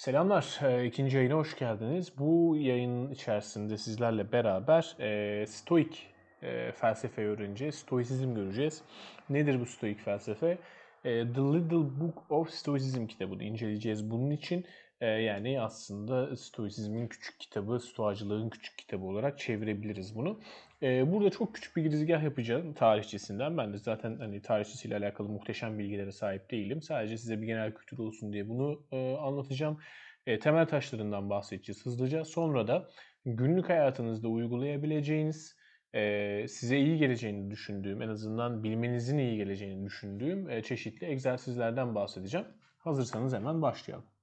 Selamlar, 0.00 0.60
eee, 0.62 0.86
ikinci 0.86 1.16
yayına 1.16 1.34
hoş 1.34 1.56
geldiniz. 1.58 2.18
Bu 2.18 2.56
yayının 2.56 3.10
içerisinde 3.10 3.78
sizlerle 3.78 4.32
beraber 4.32 4.96
eee, 5.00 5.46
Stoik 5.46 6.06
eee, 6.42 6.72
felsefe 6.72 7.26
öğreneceğiz, 7.26 7.74
Stoisizm 7.74 8.34
göreceğiz. 8.34 8.82
Nedir 9.28 9.60
bu 9.60 9.66
Stoik 9.66 10.00
felsefe? 10.00 10.58
Eee, 11.04 11.32
The 11.32 11.40
Little 11.40 12.00
Book 12.00 12.30
of 12.30 12.50
Stoicism 12.50 13.06
kitabını 13.06 13.44
inceleyeceğiz 13.44 14.10
bunun 14.10 14.30
için. 14.30 14.64
Eee, 15.02 15.08
yani 15.08 15.60
aslında 15.60 16.36
Stoisizmin 16.36 17.08
küçük 17.08 17.40
kitabı, 17.40 17.80
Stoacılığın 17.80 18.50
küçük 18.50 18.78
kitabı 18.78 19.04
olarak 19.04 19.38
çevirebiliriz 19.38 20.14
bunu. 20.16 20.40
Eee, 20.82 21.04
burada 21.06 21.30
çok 21.30 21.54
küçük 21.54 21.76
bir 21.76 21.82
girizgah 21.82 22.22
yapacağım 22.22 22.74
tarihçesinden. 22.74 23.56
Ben 23.58 23.72
de 23.72 23.78
zaten 23.78 24.18
hani 24.18 24.42
tarihçesiyle 24.42 24.96
alakalı 24.96 25.28
muhteşem 25.28 25.78
bilgilere 25.78 26.12
sahip 26.12 26.50
değilim. 26.50 26.82
Sadece 26.82 27.16
size 27.18 27.40
bir 27.42 27.46
genel 27.46 27.74
kültür 27.74 27.98
olsun 27.98 28.32
diye 28.32 28.48
bunu 28.48 28.86
eee, 28.92 29.16
anlatacağım. 29.16 29.78
Eee, 30.26 30.38
temel 30.38 30.66
taşlarından 30.68 31.30
bahsedeceğiz 31.30 31.86
hızlıca. 31.86 32.24
Sonra 32.24 32.66
da 32.68 32.88
günlük 33.24 33.68
hayatınızda 33.68 34.28
uygulayabileceğiniz, 34.28 35.56
eee, 35.94 36.46
size 36.48 36.78
iyi 36.78 36.98
geleceğini 36.98 37.50
düşündüğüm, 37.50 38.02
en 38.02 38.08
azından 38.08 38.62
bilmenizin 38.64 39.18
iyi 39.18 39.36
geleceğini 39.36 39.84
düşündüğüm 39.86 40.48
eee, 40.48 40.62
çeşitli 40.62 41.06
egzersizlerden 41.06 41.94
bahsedeceğim. 41.94 42.46
Hazırsanız 42.78 43.34
hemen 43.34 43.62
başlayalım. 43.62 44.19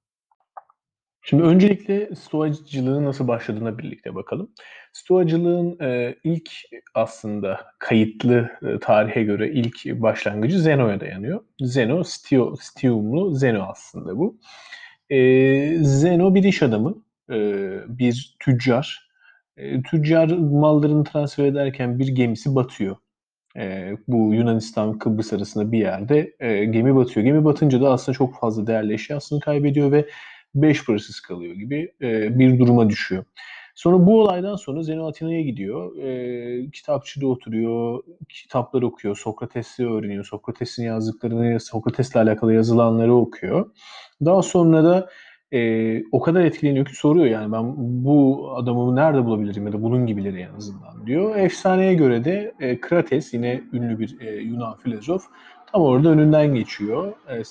Şimdi 1.28 1.42
öncelikle 1.42 2.14
Stoacılığın 2.14 3.04
nasıl 3.04 3.28
başladığına 3.28 3.78
birlikte 3.78 4.14
bakalım. 4.14 4.50
Stoacılığın 4.92 5.78
e, 5.80 6.16
ilk 6.24 6.50
aslında 6.94 7.60
kayıtlı 7.78 8.50
e, 8.62 8.78
tarihe 8.80 9.22
göre 9.22 9.50
ilk 9.52 9.84
başlangıcı 9.86 10.60
Zeno'ya 10.60 11.00
dayanıyor. 11.00 11.40
Zeno, 11.60 12.04
Stio, 12.04 12.56
Stiumlu 12.60 13.34
Zeno 13.34 13.62
aslında 13.62 14.18
bu. 14.18 14.38
E, 15.10 15.78
Zeno 15.82 16.34
bir 16.34 16.44
iş 16.44 16.62
adamı, 16.62 17.02
e, 17.30 17.36
bir 17.88 18.36
tüccar. 18.40 19.08
E, 19.56 19.82
tüccar 19.82 20.28
mallarını 20.38 21.04
transfer 21.04 21.44
ederken 21.44 21.98
bir 21.98 22.08
gemisi 22.08 22.54
batıyor. 22.54 22.96
E, 23.56 23.92
bu 24.08 24.34
Yunanistan 24.34 24.98
Kıbrıs 24.98 25.32
arasında 25.32 25.72
bir 25.72 25.78
yerde 25.78 26.34
e, 26.40 26.64
gemi 26.64 26.96
batıyor. 26.96 27.26
Gemi 27.26 27.44
batınca 27.44 27.80
da 27.80 27.92
aslında 27.92 28.18
çok 28.18 28.40
fazla 28.40 28.66
değerli 28.66 28.94
eşyasını 28.94 29.40
kaybediyor 29.40 29.92
ve 29.92 30.08
beş 30.54 30.86
parasız 30.86 31.20
kalıyor 31.20 31.54
gibi 31.54 31.92
e, 32.02 32.38
bir 32.38 32.58
duruma 32.58 32.90
düşüyor. 32.90 33.24
Sonra 33.74 34.06
bu 34.06 34.20
olaydan 34.20 34.56
sonra 34.56 34.82
Zeno 34.82 35.06
Atina'ya 35.06 35.42
gidiyor. 35.42 35.96
E, 35.96 36.70
kitapçıda 36.70 37.26
oturuyor, 37.26 38.02
kitaplar 38.28 38.82
okuyor, 38.82 39.16
Sokrates'i 39.16 39.86
öğreniyor. 39.86 40.24
Sokrates'in 40.24 40.84
yazdıklarını, 40.84 41.60
Sokrates'le 41.60 42.16
alakalı 42.16 42.54
yazılanları 42.54 43.14
okuyor. 43.14 43.70
Daha 44.24 44.42
sonra 44.42 44.84
da 44.84 45.08
e, 45.52 46.02
o 46.12 46.20
kadar 46.20 46.44
etkileniyor 46.44 46.86
ki 46.86 46.96
soruyor 46.96 47.26
yani 47.26 47.52
ben 47.52 47.74
bu 47.76 48.48
adamı 48.56 48.96
nerede 48.96 49.24
bulabilirim 49.24 49.66
ya 49.66 49.72
da 49.72 49.82
bunun 49.82 50.06
gibileri 50.06 50.40
en 50.40 50.54
azından 50.54 51.06
diyor. 51.06 51.36
Efsaneye 51.36 51.94
göre 51.94 52.24
de 52.24 52.54
e, 52.60 52.80
Krates 52.80 53.34
yine 53.34 53.62
ünlü 53.72 53.98
bir 53.98 54.20
e, 54.20 54.36
Yunan 54.36 54.76
filozof 54.76 55.24
tam 55.72 55.82
orada 55.82 56.08
önünden 56.08 56.54
geçiyor. 56.54 57.12
E, 57.28 57.44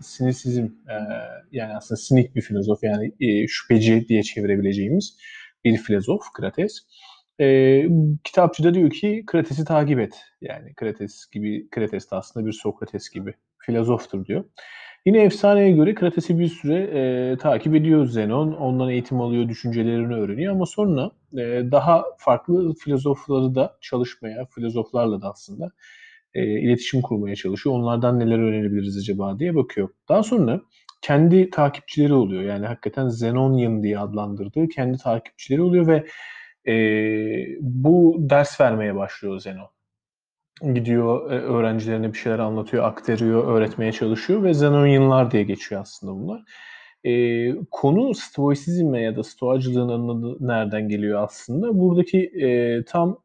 sinisizm 0.00 0.64
e, 0.64 0.96
yani 1.52 1.76
aslında 1.76 2.00
sinik 2.00 2.34
bir 2.36 2.40
filozof 2.40 2.82
yani 2.82 3.12
e, 3.20 3.46
şüpheci 3.46 4.08
diye 4.08 4.22
çevirebileceğimiz 4.22 5.16
bir 5.64 5.76
filozof 5.76 6.22
Krates. 6.34 6.78
E, 7.40 7.82
kitapçıda 8.24 8.74
diyor 8.74 8.90
ki 8.90 9.24
Krates'i 9.26 9.64
takip 9.64 10.00
et. 10.00 10.14
Yani 10.40 10.74
Krates 10.74 11.26
gibi 11.32 11.70
Krates 11.70 12.10
de 12.10 12.16
aslında 12.16 12.46
bir 12.46 12.52
Sokrates 12.52 13.10
gibi 13.10 13.34
filozoftur 13.58 14.26
diyor. 14.26 14.44
Yine 15.06 15.22
efsaneye 15.22 15.70
göre 15.70 15.94
Krates'i 15.94 16.38
bir 16.38 16.48
süre 16.48 16.82
e, 16.82 17.36
takip 17.38 17.74
ediyor 17.74 18.06
Zenon. 18.06 18.52
Ondan 18.52 18.90
eğitim 18.90 19.20
alıyor, 19.20 19.48
düşüncelerini 19.48 20.14
öğreniyor 20.14 20.52
ama 20.52 20.66
sonra 20.66 21.10
e, 21.32 21.38
daha 21.72 22.04
farklı 22.18 22.74
filozofları 22.74 23.54
da 23.54 23.78
çalışmaya, 23.80 24.46
filozoflarla 24.54 25.22
da 25.22 25.30
aslında 25.30 25.70
e, 26.34 26.60
iletişim 26.60 27.02
kurmaya 27.02 27.36
çalışıyor. 27.36 27.76
Onlardan 27.76 28.20
neler 28.20 28.38
öğrenebiliriz 28.38 28.98
acaba 28.98 29.38
diye 29.38 29.54
bakıyor. 29.54 29.88
Daha 30.08 30.22
sonra 30.22 30.60
kendi 31.02 31.50
takipçileri 31.50 32.14
oluyor. 32.14 32.42
Yani 32.42 32.66
hakikaten 32.66 33.08
Zenonian 33.08 33.82
diye 33.82 33.98
adlandırdığı 33.98 34.68
kendi 34.68 34.98
takipçileri 34.98 35.62
oluyor 35.62 35.86
ve 35.86 36.06
e, 36.72 36.74
bu 37.60 38.16
ders 38.18 38.60
vermeye 38.60 38.94
başlıyor 38.94 39.40
Zenon. 39.40 39.70
Gidiyor 40.74 41.30
e, 41.30 41.34
öğrencilerine 41.34 42.12
bir 42.12 42.18
şeyler 42.18 42.38
anlatıyor, 42.38 42.84
aktarıyor, 42.84 43.48
öğretmeye 43.48 43.92
çalışıyor 43.92 44.42
ve 44.42 44.54
Zenonianlar 44.54 45.30
diye 45.30 45.42
geçiyor 45.42 45.80
aslında 45.80 46.12
bunlar. 46.12 46.42
E, 47.04 47.52
konu 47.70 48.14
Stoisizme 48.14 49.02
ya 49.02 49.16
da 49.16 49.22
Stoacılığın 49.22 50.08
adı 50.08 50.36
nereden 50.40 50.88
geliyor 50.88 51.22
aslında? 51.22 51.78
Buradaki 51.78 52.18
e, 52.18 52.84
tam 52.84 53.18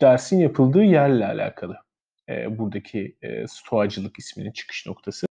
dersin 0.00 0.38
yapıldığı 0.38 0.82
yerle 0.82 1.26
alakalı 1.26 1.76
e, 2.30 2.58
buradaki 2.58 3.16
e, 3.22 3.46
stoacılık 3.46 4.18
isminin 4.18 4.52
çıkış 4.52 4.86
noktası. 4.86 5.26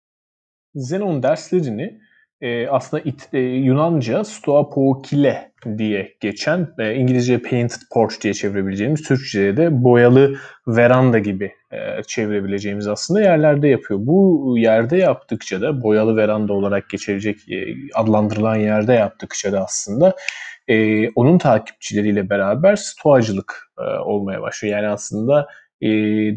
Zenon 0.75 1.22
derslerini 1.22 2.00
e, 2.41 2.69
aslında 2.69 3.03
it, 3.03 3.28
e, 3.32 3.38
Yunanca 3.38 4.25
stoapokile 4.25 5.53
diye 5.78 6.15
geçen, 6.21 6.69
e, 6.78 6.94
İngilizce 6.94 7.38
painted 7.38 7.81
porch 7.93 8.21
diye 8.22 8.34
çevirebileceğimiz, 8.34 9.03
Türkçe'de 9.03 9.56
de 9.56 9.84
boyalı 9.84 10.37
veranda 10.66 11.19
gibi 11.19 11.53
e, 11.72 12.03
çevirebileceğimiz 12.06 12.88
aslında 12.88 13.21
yerlerde 13.21 13.69
yapıyor. 13.69 14.00
Bu 14.03 14.54
yerde 14.59 14.97
yaptıkça 14.97 15.60
da 15.60 15.83
boyalı 15.83 16.16
veranda 16.16 16.53
olarak 16.53 16.91
geçirecek 16.91 17.49
e, 17.50 17.75
adlandırılan 17.94 18.56
yerde 18.56 18.93
yaptıkça 18.93 19.53
da 19.53 19.65
aslında 19.65 20.16
e, 20.69 21.09
onun 21.10 21.38
takipçileriyle 21.38 22.31
beraber 22.31 22.77
stoacılık 22.77 23.71
e, 23.78 23.83
olmaya 23.83 24.43
başlıyor. 24.43 24.77
Yani 24.77 24.88
aslında 24.88 25.49
e, 25.84 25.89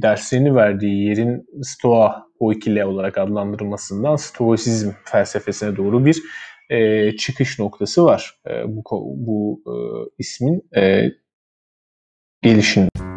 derslerini 0.01 0.55
verdiği 0.55 1.07
yerin 1.07 1.45
Stoa 1.61 2.27
Oikile 2.39 2.85
olarak 2.85 3.17
adlandırılmasından 3.17 4.15
Stoisizm 4.15 4.91
felsefesine 5.03 5.75
doğru 5.75 6.05
bir 6.05 6.23
e, 6.69 7.11
çıkış 7.17 7.59
noktası 7.59 8.05
var 8.05 8.39
e, 8.49 8.51
bu 8.67 8.83
bu 9.15 9.61
e, 9.67 9.75
ismin 10.17 10.69
e, 10.77 11.11
gelişinde. 12.41 13.16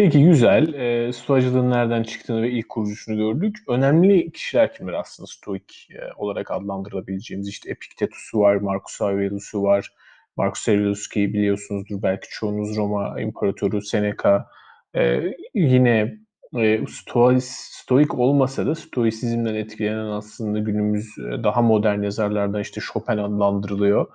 Peki 0.00 0.24
güzel. 0.24 0.72
E, 0.74 1.12
Stoacılığın 1.12 1.70
nereden 1.70 2.02
çıktığını 2.02 2.42
ve 2.42 2.50
ilk 2.50 2.68
kurucusunu 2.68 3.16
gördük. 3.16 3.56
Önemli 3.68 4.32
kişiler 4.32 4.74
kimler 4.74 4.92
aslında 4.92 5.26
Stoik 5.26 5.88
e, 5.90 6.00
olarak 6.16 6.50
adlandırılabileceğimiz? 6.50 7.48
İşte 7.48 7.70
Epiktetus'u 7.70 8.40
var, 8.40 8.56
Marcus 8.56 9.00
Aurelius'u 9.00 9.62
var. 9.62 9.92
Marcus 10.36 10.68
Aurelius 10.68 11.08
ki 11.08 11.34
biliyorsunuzdur 11.34 12.02
belki 12.02 12.28
çoğunuz 12.30 12.76
Roma 12.76 13.20
İmparatoru 13.20 13.82
Seneca. 13.82 14.46
E, 14.96 15.20
yine 15.54 16.18
e, 16.58 16.86
Stois, 16.88 17.46
Stoik 17.72 18.18
olmasa 18.18 18.66
da 18.66 18.74
Stoisizmden 18.74 19.54
etkilenen 19.54 20.06
aslında 20.06 20.58
günümüz 20.58 21.18
e, 21.18 21.44
daha 21.44 21.62
modern 21.62 22.02
yazarlardan 22.02 22.60
işte 22.60 22.80
Chopin 22.80 23.16
adlandırılıyor 23.16 24.06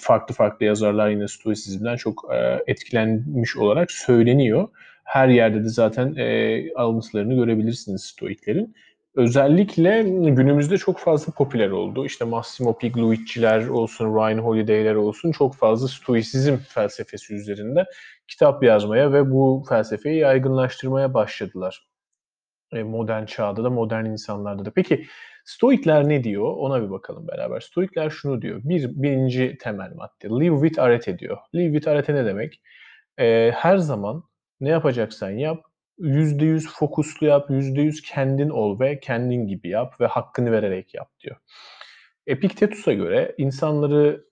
farklı 0.00 0.34
farklı 0.34 0.66
yazarlar 0.66 1.08
yine 1.08 1.28
Stoisizmden 1.28 1.96
çok 1.96 2.30
etkilenmiş 2.66 3.56
olarak 3.56 3.90
söyleniyor. 3.90 4.68
Her 5.04 5.28
yerde 5.28 5.64
de 5.64 5.68
zaten 5.68 6.14
e, 6.16 6.72
alıntılarını 6.74 7.34
görebilirsiniz 7.34 8.04
Stoiklerin. 8.04 8.74
Özellikle 9.14 10.02
günümüzde 10.02 10.78
çok 10.78 10.98
fazla 10.98 11.32
popüler 11.32 11.70
oldu. 11.70 12.06
İşte 12.06 12.24
Massimo 12.24 12.78
Pigliucci'ler 12.78 13.66
olsun, 13.66 14.14
Ryan 14.14 14.38
Holiday'ler 14.38 14.94
olsun 14.94 15.32
çok 15.32 15.54
fazla 15.54 15.88
Stoisizm 15.88 16.56
felsefesi 16.56 17.34
üzerinde 17.34 17.84
kitap 18.28 18.62
yazmaya 18.62 19.12
ve 19.12 19.30
bu 19.30 19.64
felsefeyi 19.68 20.18
yaygınlaştırmaya 20.18 21.14
başladılar. 21.14 21.88
modern 22.72 23.24
çağda 23.24 23.64
da, 23.64 23.70
modern 23.70 24.04
insanlarda 24.04 24.64
da. 24.64 24.70
Peki 24.70 25.06
Stoikler 25.48 26.08
ne 26.08 26.24
diyor? 26.24 26.54
Ona 26.56 26.82
bir 26.82 26.90
bakalım 26.90 27.28
beraber. 27.28 27.60
Stoikler 27.60 28.10
şunu 28.10 28.42
diyor. 28.42 28.60
Bir, 28.64 29.02
birinci 29.02 29.58
temel 29.60 29.92
madde. 29.94 30.28
Live 30.28 30.60
with 30.68 30.82
arete 30.82 31.18
diyor. 31.18 31.38
Live 31.54 31.72
with 31.72 31.88
arete 31.88 32.14
ne 32.14 32.24
demek? 32.24 32.62
Ee, 33.18 33.50
her 33.54 33.78
zaman 33.78 34.24
ne 34.60 34.68
yapacaksan 34.68 35.30
yap. 35.30 35.64
%100 35.98 36.68
fokuslu 36.68 37.26
yap. 37.26 37.50
%100 37.50 38.02
kendin 38.02 38.48
ol 38.48 38.80
ve 38.80 39.00
kendin 39.00 39.46
gibi 39.46 39.68
yap 39.68 40.00
ve 40.00 40.06
hakkını 40.06 40.52
vererek 40.52 40.94
yap 40.94 41.08
diyor. 41.20 41.36
Epiktetus'a 42.26 42.92
göre 42.92 43.34
insanları 43.38 44.24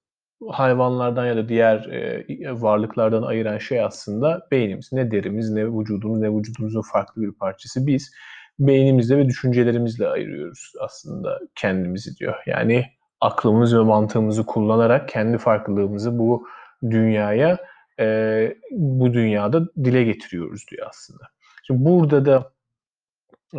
hayvanlardan 0.48 1.26
ya 1.26 1.36
da 1.36 1.48
diğer 1.48 1.76
e, 1.76 2.26
varlıklardan 2.62 3.22
ayıran 3.22 3.58
şey 3.58 3.80
aslında 3.82 4.46
beynimiz. 4.50 4.92
Ne 4.92 5.10
derimiz, 5.10 5.50
ne 5.50 5.66
vücudumuz, 5.66 6.20
ne 6.20 6.36
vücudumuzun 6.36 6.82
farklı 6.92 7.22
bir 7.22 7.32
parçası. 7.32 7.86
Biz 7.86 8.10
beynimizle 8.58 9.17
ve 9.17 9.26
düşüncelerimizle 9.26 10.08
ayırıyoruz 10.08 10.73
aslında 10.81 11.38
kendimizi 11.55 12.17
diyor. 12.17 12.35
Yani 12.47 12.85
aklımız 13.20 13.76
ve 13.76 13.81
mantığımızı 13.81 14.47
kullanarak 14.47 15.08
kendi 15.08 15.38
farklılığımızı 15.38 16.19
bu 16.19 16.47
dünyaya 16.91 17.58
e, 18.00 18.56
bu 18.70 19.14
dünyada 19.14 19.75
dile 19.85 20.05
getiriyoruz 20.05 20.64
diyor 20.70 20.87
aslında. 20.91 21.25
Şimdi 21.67 21.85
burada 21.85 22.25
da 22.25 22.53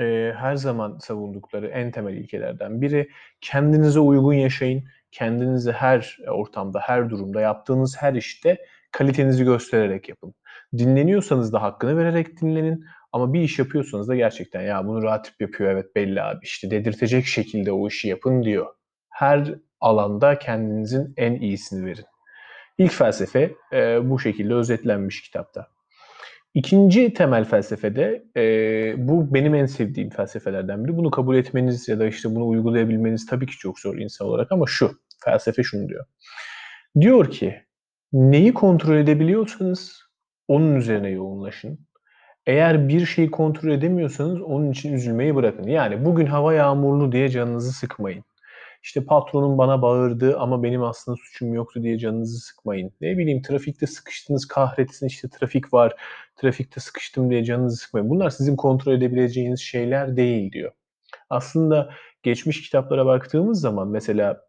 e, 0.02 0.34
her 0.38 0.56
zaman 0.56 0.98
savundukları 0.98 1.68
en 1.68 1.92
temel 1.92 2.14
ilkelerden 2.14 2.82
biri 2.82 3.10
kendinize 3.42 4.00
uygun 4.00 4.34
yaşayın. 4.34 4.84
Kendinizi 5.12 5.72
her 5.72 6.18
ortamda, 6.28 6.80
her 6.80 7.10
durumda, 7.10 7.42
yaptığınız 7.42 7.98
her 7.98 8.14
işte 8.14 8.58
kalitenizi 8.92 9.44
göstererek 9.44 10.10
yapın. 10.10 10.34
Dinleniyorsanız 10.78 11.54
da 11.54 11.62
hakkını 11.62 11.98
vererek 11.98 12.42
dinlenin. 12.42 12.86
Ama 13.12 13.33
bir 13.33 13.42
iş 13.42 13.59
yapıyorsanız 13.59 14.07
da 14.07 14.15
gerçekten 14.15 14.62
ya 14.62 14.88
bunu 14.88 15.04
ratip 15.04 15.42
yapıyor 15.42 15.71
evet 15.71 15.95
belli 15.95 16.21
abi 16.21 16.39
işte 16.44 16.71
dedirtecek 16.71 17.25
şekilde 17.25 17.71
o 17.71 17.88
işi 17.88 18.07
yapın 18.07 18.44
diyor. 18.44 18.65
Her 19.09 19.56
alanda 19.81 20.39
kendinizin 20.39 21.13
en 21.18 21.33
iyisini 21.36 21.86
verin. 21.86 22.06
İlk 22.77 22.94
felsefe 22.94 23.51
e, 23.74 24.09
bu 24.09 24.19
şekilde 24.19 24.54
özetlenmiş 24.54 25.21
kitapta. 25.21 25.68
İkinci 26.54 27.13
temel 27.13 27.45
felsefede 27.45 28.24
e, 28.38 28.44
bu 28.98 29.33
benim 29.33 29.56
en 29.56 29.65
sevdiğim 29.65 30.09
felsefelerden 30.09 30.86
biri. 30.86 30.98
Bunu 30.98 31.12
kabul 31.12 31.36
etmeniz 31.36 31.88
ya 31.88 32.00
da 32.00 32.07
işte 32.07 32.36
bunu 32.36 32.48
uygulayabilmeniz 32.48 33.25
tabii 33.25 33.45
ki 33.45 33.57
çok 33.57 33.80
zor 33.80 33.98
insan 33.98 34.27
olarak 34.27 34.51
ama 34.51 34.65
şu 34.68 34.92
felsefe 35.25 35.63
şunu 35.63 35.89
diyor. 35.89 36.06
Diyor 37.00 37.31
ki 37.31 37.62
neyi 38.13 38.54
kontrol 38.54 38.95
edebiliyorsanız 38.98 40.01
onun 40.48 40.75
üzerine 40.75 41.09
yoğunlaşın. 41.09 41.87
Eğer 42.48 42.90
bir 42.90 43.06
şeyi 43.06 43.32
kontrol 43.32 43.70
edemiyorsanız 43.72 44.42
onun 44.42 44.72
için 44.72 44.94
üzülmeyi 44.94 45.36
bırakın. 45.36 45.64
Yani 45.64 46.06
bugün 46.06 46.26
hava 46.26 46.54
yağmurlu 46.54 47.12
diye 47.12 47.30
canınızı 47.30 47.72
sıkmayın. 47.72 48.24
İşte 48.84 49.06
patronum 49.06 49.58
bana 49.58 49.82
bağırdı 49.82 50.38
ama 50.40 50.64
benim 50.64 50.84
aslında 50.84 51.18
suçum 51.18 51.54
yoktu 51.54 51.84
diye 51.84 52.00
canınızı 52.00 52.40
sıkmayın. 52.40 52.92
Ne 53.02 53.18
bileyim 53.18 53.42
trafikte 53.42 53.88
sıkıştınız 53.88 54.48
kahretsin 54.48 55.08
işte 55.08 55.30
trafik 55.30 55.74
var. 55.74 55.94
Trafikte 56.36 56.80
sıkıştım 56.80 57.30
diye 57.30 57.44
canınızı 57.44 57.78
sıkmayın. 57.78 58.10
Bunlar 58.10 58.30
sizin 58.30 58.56
kontrol 58.56 58.94
edebileceğiniz 58.94 59.60
şeyler 59.62 60.18
değil 60.18 60.52
diyor. 60.52 60.72
Aslında 61.30 61.90
geçmiş 62.24 62.62
kitaplara 62.62 63.06
baktığımız 63.06 63.62
zaman 63.62 63.88
mesela 63.88 64.48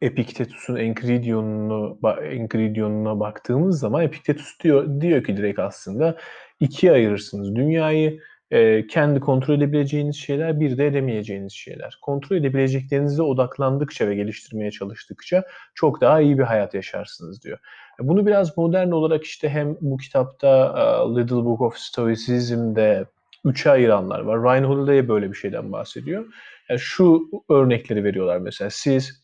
Epiktetus'un 0.00 0.76
Enkridion'unu 0.76 1.98
Enkridion'una 2.22 3.20
baktığımız 3.20 3.78
zaman 3.78 4.02
Epiktetus 4.02 4.60
diyor 4.60 5.00
diyor 5.00 5.24
ki 5.24 5.36
direkt 5.36 5.58
aslında 5.58 6.16
ikiye 6.60 6.92
ayırırsınız 6.92 7.54
dünyayı 7.54 8.20
e, 8.50 8.86
kendi 8.86 9.20
kontrol 9.20 9.54
edebileceğiniz 9.54 10.16
şeyler, 10.16 10.60
bir 10.60 10.78
de 10.78 10.86
edemeyeceğiniz 10.86 11.52
şeyler. 11.52 11.98
Kontrol 12.02 12.36
edebileceklerinize 12.36 13.22
odaklandıkça 13.22 14.08
ve 14.08 14.14
geliştirmeye 14.14 14.70
çalıştıkça 14.70 15.44
çok 15.74 16.00
daha 16.00 16.20
iyi 16.20 16.38
bir 16.38 16.42
hayat 16.42 16.74
yaşarsınız 16.74 17.42
diyor. 17.42 17.58
Bunu 18.00 18.26
biraz 18.26 18.58
modern 18.58 18.90
olarak 18.90 19.24
işte 19.24 19.48
hem 19.48 19.76
bu 19.80 19.96
kitapta 19.96 20.72
uh, 21.06 21.16
Little 21.16 21.44
Book 21.44 21.60
of 21.60 21.76
Stoicism'de 21.76 23.06
üçe 23.44 23.70
ayıranlar 23.70 24.20
var. 24.20 24.42
Ryan 24.42 24.64
Holiday 24.64 25.08
böyle 25.08 25.32
bir 25.32 25.36
şeyden 25.36 25.72
bahsediyor. 25.72 26.26
Yani 26.68 26.80
şu 26.80 27.22
örnekleri 27.50 28.04
veriyorlar 28.04 28.38
mesela. 28.38 28.70
Siz 28.70 29.22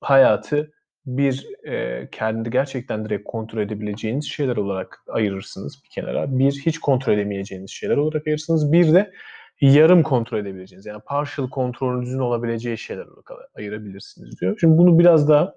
hayatı 0.00 0.72
bir 1.06 1.46
e, 1.66 2.08
kendi 2.12 2.50
gerçekten 2.50 3.04
direkt 3.04 3.24
kontrol 3.24 3.60
edebileceğiniz 3.60 4.24
şeyler 4.30 4.56
olarak 4.56 5.02
ayırırsınız 5.08 5.84
bir 5.84 5.88
kenara. 5.88 6.38
Bir 6.38 6.52
hiç 6.52 6.78
kontrol 6.78 7.12
edemeyeceğiniz 7.12 7.70
şeyler 7.70 7.96
olarak 7.96 8.26
ayırırsınız. 8.26 8.72
Bir 8.72 8.94
de 8.94 9.12
yarım 9.60 10.02
kontrol 10.02 10.38
edebileceğiniz 10.38 10.86
yani 10.86 11.00
partial 11.06 11.48
kontrolünüzün 11.48 12.18
olabileceği 12.18 12.78
şeyler 12.78 13.06
olarak 13.06 13.30
ayırabilirsiniz 13.54 14.40
diyor. 14.40 14.58
Şimdi 14.60 14.78
bunu 14.78 14.98
biraz 14.98 15.28
daha 15.28 15.54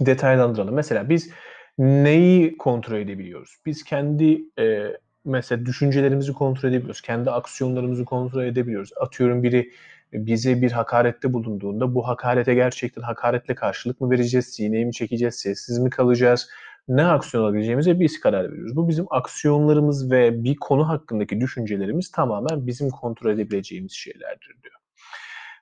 detaylandıralım. 0.00 0.74
Mesela 0.74 1.08
biz 1.08 1.30
neyi 1.78 2.56
kontrol 2.56 2.98
edebiliyoruz? 2.98 3.56
Biz 3.66 3.84
kendi 3.84 4.42
e, 4.58 4.96
mesela 5.24 5.66
düşüncelerimizi 5.66 6.32
kontrol 6.32 6.68
edebiliyoruz. 6.68 7.00
Kendi 7.00 7.30
aksiyonlarımızı 7.30 8.04
kontrol 8.04 8.44
edebiliyoruz. 8.44 8.90
Atıyorum 9.00 9.42
biri 9.42 9.70
bize 10.12 10.62
bir 10.62 10.72
hakarette 10.72 11.32
bulunduğunda 11.32 11.94
bu 11.94 12.08
hakarete 12.08 12.54
gerçekten 12.54 13.02
hakaretle 13.02 13.54
karşılık 13.54 14.00
mı 14.00 14.10
vereceğiz, 14.10 14.46
sineği 14.46 14.86
mi 14.86 14.92
çekeceğiz, 14.92 15.34
sessiz 15.34 15.78
mi 15.78 15.90
kalacağız, 15.90 16.48
ne 16.88 17.04
aksiyon 17.04 17.44
alabileceğimize 17.44 18.00
biz 18.00 18.20
karar 18.20 18.52
veriyoruz. 18.52 18.76
Bu 18.76 18.88
bizim 18.88 19.06
aksiyonlarımız 19.10 20.10
ve 20.10 20.44
bir 20.44 20.56
konu 20.56 20.88
hakkındaki 20.88 21.40
düşüncelerimiz 21.40 22.10
tamamen 22.10 22.66
bizim 22.66 22.90
kontrol 22.90 23.30
edebileceğimiz 23.30 23.92
şeylerdir 23.92 24.56
diyor. 24.62 24.74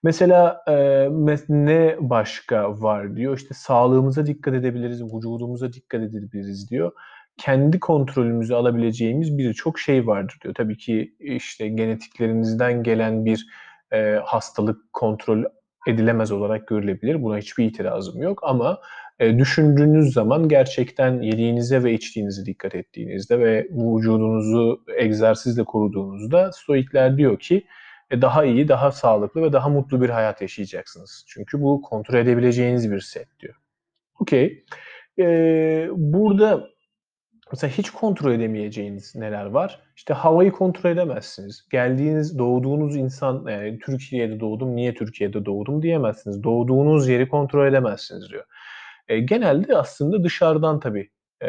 Mesela 0.02 0.62
e, 0.68 1.08
ne 1.48 1.96
başka 2.00 2.82
var 2.82 3.16
diyor. 3.16 3.36
İşte 3.36 3.54
sağlığımıza 3.54 4.26
dikkat 4.26 4.54
edebiliriz, 4.54 5.02
vücudumuza 5.02 5.72
dikkat 5.72 6.00
edebiliriz 6.00 6.70
diyor. 6.70 6.92
Kendi 7.36 7.80
kontrolümüzü 7.80 8.54
alabileceğimiz 8.54 9.38
birçok 9.38 9.78
şey 9.78 10.06
vardır 10.06 10.38
diyor. 10.44 10.54
Tabii 10.54 10.76
ki 10.76 11.14
işte 11.20 11.68
genetiklerinizden 11.68 12.82
gelen 12.82 13.24
bir 13.24 13.46
e, 13.92 14.20
hastalık 14.24 14.92
kontrol 14.92 15.44
edilemez 15.88 16.32
olarak 16.32 16.68
görülebilir. 16.68 17.22
Buna 17.22 17.38
hiçbir 17.38 17.64
itirazım 17.64 18.22
yok 18.22 18.40
ama 18.42 18.80
e, 19.18 19.38
düşündüğünüz 19.38 20.12
zaman 20.12 20.48
gerçekten 20.48 21.22
yediğinize 21.22 21.84
ve 21.84 21.92
içtiğinize 21.92 22.46
dikkat 22.46 22.74
ettiğinizde 22.74 23.38
ve 23.38 23.68
vücudunuzu 23.70 24.84
egzersizle 24.96 25.64
koruduğunuzda 25.64 26.52
stoikler 26.52 27.16
diyor 27.16 27.38
ki 27.38 27.66
e, 28.10 28.22
daha 28.22 28.44
iyi, 28.44 28.68
daha 28.68 28.92
sağlıklı 28.92 29.42
ve 29.42 29.52
daha 29.52 29.68
mutlu 29.68 30.02
bir 30.02 30.10
hayat 30.10 30.42
yaşayacaksınız. 30.42 31.24
Çünkü 31.28 31.62
bu 31.62 31.82
kontrol 31.82 32.18
edebileceğiniz 32.18 32.90
bir 32.90 33.00
set 33.00 33.28
diyor. 33.40 33.54
Okey. 34.20 34.64
Ee, 35.18 35.88
burada 35.92 36.68
Mesela 37.52 37.70
hiç 37.70 37.90
kontrol 37.90 38.32
edemeyeceğiniz 38.32 39.14
neler 39.14 39.46
var? 39.46 39.80
İşte 39.96 40.14
havayı 40.14 40.52
kontrol 40.52 40.90
edemezsiniz. 40.90 41.68
Geldiğiniz, 41.72 42.38
doğduğunuz 42.38 42.96
insan, 42.96 43.46
yani 43.48 43.78
Türkiye'de 43.78 44.40
doğdum, 44.40 44.76
niye 44.76 44.94
Türkiye'de 44.94 45.44
doğdum 45.44 45.82
diyemezsiniz. 45.82 46.42
Doğduğunuz 46.42 47.08
yeri 47.08 47.28
kontrol 47.28 47.66
edemezsiniz 47.66 48.30
diyor. 48.30 48.44
E, 49.08 49.20
genelde 49.20 49.76
aslında 49.76 50.24
dışarıdan 50.24 50.80
tabii 50.80 51.10
e, 51.42 51.48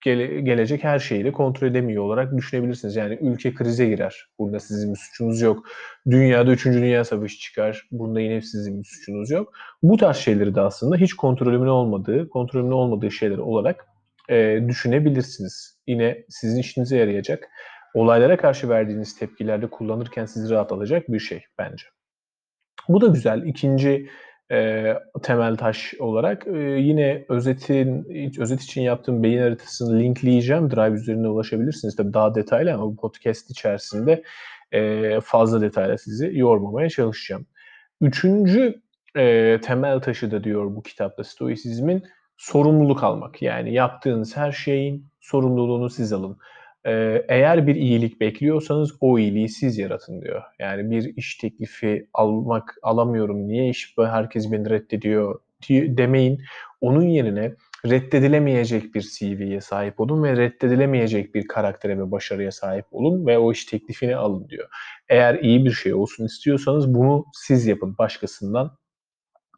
gele, 0.00 0.40
gelecek 0.40 0.84
her 0.84 0.98
şeyi 0.98 1.24
de 1.24 1.32
kontrol 1.32 1.68
edemiyor 1.68 2.04
olarak 2.04 2.36
düşünebilirsiniz. 2.36 2.96
Yani 2.96 3.18
ülke 3.20 3.54
krize 3.54 3.86
girer. 3.86 4.26
Burada 4.38 4.60
sizin 4.60 4.94
bir 4.94 4.98
suçunuz 4.98 5.40
yok. 5.40 5.68
Dünyada 6.10 6.50
3. 6.50 6.64
Dünya 6.66 7.04
Savaşı 7.04 7.38
çıkar. 7.38 7.86
Bunda 7.90 8.20
yine 8.20 8.42
sizin 8.42 8.78
bir 8.78 8.84
suçunuz 8.84 9.30
yok. 9.30 9.52
Bu 9.82 9.96
tarz 9.96 10.16
şeyleri 10.16 10.54
de 10.54 10.60
aslında 10.60 10.96
hiç 10.96 11.14
kontrolümün 11.14 11.66
olmadığı, 11.66 12.28
kontrolümün 12.28 12.72
olmadığı 12.72 13.10
şeyler 13.10 13.38
olarak 13.38 13.86
e, 14.28 14.60
düşünebilirsiniz. 14.68 15.78
Yine 15.86 16.24
sizin 16.28 16.60
işinize 16.60 16.96
yarayacak. 16.96 17.48
Olaylara 17.94 18.36
karşı 18.36 18.68
verdiğiniz 18.68 19.18
tepkilerde 19.18 19.66
kullanırken 19.66 20.26
sizi 20.26 20.54
rahat 20.54 20.72
alacak 20.72 21.08
bir 21.08 21.18
şey 21.18 21.44
bence. 21.58 21.84
Bu 22.88 23.00
da 23.00 23.06
güzel. 23.06 23.42
İkinci 23.42 24.08
e, 24.52 24.94
temel 25.22 25.56
taş 25.56 25.94
olarak 25.98 26.46
e, 26.46 26.58
yine 26.58 27.24
özetin 27.28 28.06
özet 28.40 28.62
için 28.62 28.82
yaptığım 28.82 29.22
beyin 29.22 29.42
haritasını 29.42 30.00
linkleyeceğim. 30.00 30.70
Drive 30.70 30.96
üzerine 30.96 31.28
ulaşabilirsiniz. 31.28 31.96
Tabii 31.96 32.14
daha 32.14 32.34
detaylı 32.34 32.74
ama 32.74 32.84
bu 32.84 32.96
podcast 32.96 33.50
içerisinde 33.50 34.22
e, 34.72 35.20
fazla 35.20 35.60
detayla 35.60 35.98
sizi 35.98 36.30
yormamaya 36.32 36.88
çalışacağım. 36.88 37.46
Üçüncü 38.00 38.82
e, 39.16 39.58
temel 39.60 40.00
taşı 40.00 40.30
da 40.30 40.44
diyor 40.44 40.76
bu 40.76 40.82
kitapta 40.82 41.24
Stoisizmin 41.24 42.04
sorumluluk 42.38 43.04
almak. 43.04 43.42
Yani 43.42 43.72
yaptığınız 43.72 44.36
her 44.36 44.52
şeyin 44.52 45.06
sorumluluğunu 45.20 45.90
siz 45.90 46.12
alın. 46.12 46.38
Ee, 46.86 47.24
eğer 47.28 47.66
bir 47.66 47.74
iyilik 47.74 48.20
bekliyorsanız 48.20 48.96
o 49.00 49.18
iyiliği 49.18 49.48
siz 49.48 49.78
yaratın 49.78 50.22
diyor. 50.22 50.42
Yani 50.58 50.90
bir 50.90 51.16
iş 51.16 51.36
teklifi 51.36 52.08
almak 52.14 52.74
alamıyorum 52.82 53.48
niye 53.48 53.68
iş 53.68 53.94
herkes 53.98 54.52
beni 54.52 54.70
reddediyor 54.70 55.40
demeyin. 55.70 56.40
Onun 56.80 57.02
yerine 57.02 57.54
reddedilemeyecek 57.86 58.94
bir 58.94 59.02
CV'ye 59.02 59.60
sahip 59.60 60.00
olun 60.00 60.22
ve 60.22 60.36
reddedilemeyecek 60.36 61.34
bir 61.34 61.48
karaktere 61.48 61.98
ve 61.98 62.10
başarıya 62.10 62.52
sahip 62.52 62.84
olun 62.90 63.26
ve 63.26 63.38
o 63.38 63.52
iş 63.52 63.64
teklifini 63.64 64.16
alın 64.16 64.48
diyor. 64.48 64.68
Eğer 65.08 65.34
iyi 65.34 65.64
bir 65.64 65.72
şey 65.72 65.94
olsun 65.94 66.24
istiyorsanız 66.24 66.94
bunu 66.94 67.24
siz 67.32 67.66
yapın 67.66 67.98
başkasından 67.98 68.77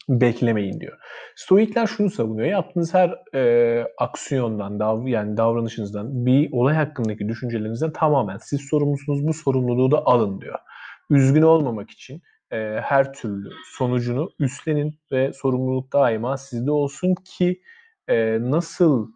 beklemeyin 0.08 0.80
diyor. 0.80 0.98
Stoikler 1.36 1.86
şunu 1.86 2.10
savunuyor. 2.10 2.48
Yaptığınız 2.48 2.94
her 2.94 3.14
e, 3.34 3.84
aksiyondan, 3.98 4.80
dav 4.80 5.06
yani 5.06 5.36
davranışınızdan, 5.36 6.26
bir 6.26 6.52
olay 6.52 6.74
hakkındaki 6.74 7.28
düşüncelerinizden 7.28 7.92
tamamen 7.92 8.36
siz 8.36 8.60
sorumlusunuz. 8.70 9.26
Bu 9.26 9.34
sorumluluğu 9.34 9.90
da 9.90 10.06
alın 10.06 10.40
diyor. 10.40 10.58
Üzgün 11.10 11.42
olmamak 11.42 11.90
için 11.90 12.22
e, 12.52 12.56
her 12.82 13.12
türlü 13.12 13.50
sonucunu 13.64 14.30
üstlenin 14.38 14.94
ve 15.12 15.32
sorumluluk 15.32 15.92
daima 15.92 16.36
sizde 16.36 16.70
olsun 16.70 17.14
ki 17.14 17.60
e, 18.08 18.38
nasıl 18.40 19.08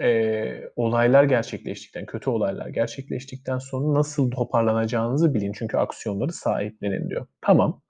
e, 0.00 0.70
olaylar 0.76 1.24
gerçekleştikten, 1.24 2.06
kötü 2.06 2.30
olaylar 2.30 2.68
gerçekleştikten 2.68 3.58
sonra 3.58 3.98
nasıl 3.98 4.30
toparlanacağınızı 4.30 5.34
bilin. 5.34 5.52
Çünkü 5.52 5.76
aksiyonları 5.76 6.32
sahiplenin 6.32 7.10
diyor. 7.10 7.26
Tamam. 7.40 7.82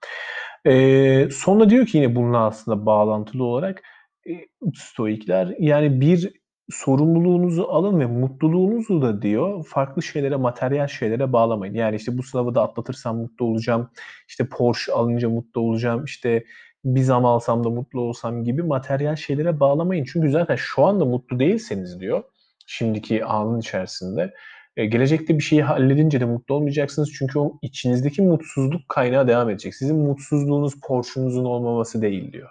Ee, 0.66 1.28
sonra 1.32 1.70
diyor 1.70 1.87
ki 1.87 1.99
yine 1.99 2.16
bununla 2.16 2.46
aslında 2.46 2.87
bağlantılı 2.87 3.44
olarak 3.44 3.82
e, 4.28 4.32
Stoikler 4.75 5.54
yani 5.58 6.00
bir 6.00 6.32
sorumluluğunuzu 6.70 7.62
alın 7.62 8.00
ve 8.00 8.06
mutluluğunuzu 8.06 9.02
da 9.02 9.23
diyor 9.23 9.64
farklı 9.68 10.02
şeylere, 10.02 10.37
materyal 10.37 10.87
şeylere 10.87 11.32
bağlamayın. 11.32 11.75
Yani 11.75 11.96
işte 11.96 12.18
bu 12.18 12.23
sınavı 12.23 12.54
da 12.54 12.62
atlatırsam 12.62 13.16
mutlu 13.18 13.44
olacağım, 13.46 13.90
işte 14.28 14.49
Porsche 14.49 14.92
alınca 14.92 15.28
mutlu 15.28 15.61
olacağım, 15.61 16.04
işte 16.04 16.44
bir 16.85 17.02
zam 17.02 17.25
alsam 17.25 17.64
da 17.64 17.70
mutlu 17.70 18.00
olsam 18.00 18.44
gibi 18.44 18.62
materyal 18.62 19.16
şeylere 19.16 19.61
bağlamayın. 19.61 20.04
Çünkü 20.12 20.30
zaten 20.30 20.56
şu 20.56 20.85
anda 20.85 21.04
mutlu 21.04 21.38
değilseniz 21.38 22.00
diyor, 22.00 22.23
şimdiki 22.66 23.25
anın 23.25 23.61
içerisinde, 23.61 24.35
e, 24.76 24.87
gelecekte 24.87 25.38
bir 25.38 25.42
şeyi 25.42 25.62
halledince 25.62 26.21
de 26.21 26.25
mutlu 26.25 26.54
olmayacaksınız. 26.54 27.12
Çünkü 27.18 27.38
o 27.38 27.59
içinizdeki 27.62 28.23
mutsuzluk 28.23 28.88
kaynağı 28.88 29.28
devam 29.28 29.50
edecek. 29.50 29.75
Sizin 29.75 29.97
mutsuzluğunuz 29.97 30.80
Porsche'unuzun 30.80 31.45
olmaması 31.45 32.02
değil 32.02 32.33
diyor 32.33 32.50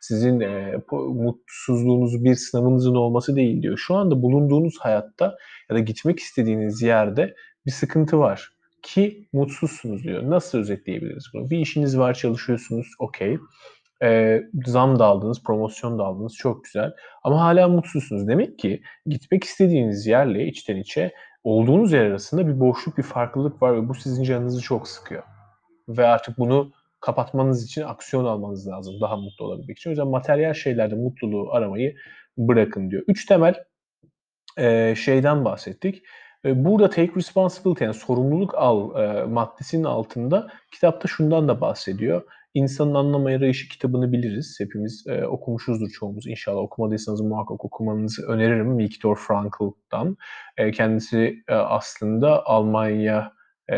sizin 0.00 0.40
e, 0.40 0.76
mutsuzluğunuz 0.92 2.24
bir 2.24 2.34
sınavınızın 2.34 2.94
olması 2.94 3.36
değil 3.36 3.62
diyor. 3.62 3.78
Şu 3.78 3.94
anda 3.94 4.22
bulunduğunuz 4.22 4.78
hayatta 4.78 5.36
ya 5.70 5.76
da 5.76 5.80
gitmek 5.80 6.18
istediğiniz 6.18 6.82
yerde 6.82 7.34
bir 7.66 7.70
sıkıntı 7.70 8.18
var 8.18 8.50
ki 8.82 9.28
mutsuzsunuz 9.32 10.04
diyor. 10.04 10.30
Nasıl 10.30 10.58
özetleyebiliriz 10.58 11.24
bunu? 11.34 11.50
Bir 11.50 11.58
işiniz 11.58 11.98
var, 11.98 12.14
çalışıyorsunuz, 12.14 12.86
okey. 12.98 13.38
E, 14.02 14.40
zam 14.66 14.98
da 14.98 15.04
aldınız, 15.04 15.42
promosyon 15.44 15.98
da 15.98 16.04
aldınız, 16.04 16.34
çok 16.34 16.64
güzel. 16.64 16.92
Ama 17.22 17.40
hala 17.40 17.68
mutsuzsunuz. 17.68 18.28
Demek 18.28 18.58
ki 18.58 18.82
gitmek 19.06 19.44
istediğiniz 19.44 20.06
yerle 20.06 20.46
içten 20.46 20.76
içe 20.76 21.12
olduğunuz 21.46 21.92
yer 21.92 22.04
arasında 22.04 22.48
bir 22.48 22.60
boşluk, 22.60 22.98
bir 22.98 23.02
farklılık 23.02 23.62
var 23.62 23.76
ve 23.76 23.88
bu 23.88 23.94
sizin 23.94 24.22
canınızı 24.22 24.62
çok 24.62 24.88
sıkıyor. 24.88 25.22
Ve 25.88 26.06
artık 26.06 26.38
bunu 26.38 26.72
kapatmanız 27.00 27.64
için 27.64 27.82
aksiyon 27.82 28.24
almanız 28.24 28.68
lazım 28.68 29.00
daha 29.00 29.16
mutlu 29.16 29.44
olabilmek 29.44 29.78
için. 29.78 29.90
O 29.90 29.92
yüzden 29.92 30.08
materyal 30.08 30.54
şeylerde 30.54 30.94
mutluluğu 30.94 31.52
aramayı 31.52 31.96
bırakın 32.38 32.90
diyor. 32.90 33.02
Üç 33.08 33.26
temel 33.26 33.54
e, 34.58 34.94
şeyden 34.94 35.44
bahsettik. 35.44 36.02
E, 36.44 36.64
burada 36.64 36.90
take 36.90 37.12
responsibility 37.16 37.84
yani 37.84 37.94
sorumluluk 37.94 38.54
al 38.54 39.02
e, 39.02 39.24
maddesinin 39.24 39.84
altında 39.84 40.48
kitapta 40.72 41.08
şundan 41.08 41.48
da 41.48 41.60
bahsediyor. 41.60 42.22
İnsanın 42.56 42.94
Anlam 42.94 43.26
Arayışı 43.26 43.68
kitabını 43.68 44.12
biliriz. 44.12 44.56
Hepimiz 44.60 45.06
e, 45.06 45.26
okumuşuzdur 45.26 45.90
çoğumuz. 45.90 46.26
İnşallah 46.26 46.60
okumadıysanız 46.60 47.20
muhakkak 47.20 47.64
okumanızı 47.64 48.26
öneririm. 48.26 48.78
Viktor 48.78 49.16
Frankl'dan. 49.16 50.16
E, 50.56 50.70
kendisi 50.70 51.42
e, 51.48 51.54
aslında 51.54 52.46
Almanya 52.46 53.32
e, 53.72 53.76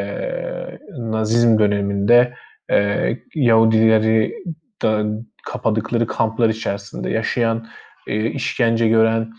Nazizm 0.98 1.58
döneminde 1.58 2.34
e, 2.70 3.08
Yahudileri 3.34 4.34
da 4.82 5.04
kapadıkları 5.46 6.06
kamplar 6.06 6.48
içerisinde 6.48 7.10
yaşayan, 7.10 7.66
e, 8.06 8.30
işkence 8.30 8.88
gören, 8.88 9.32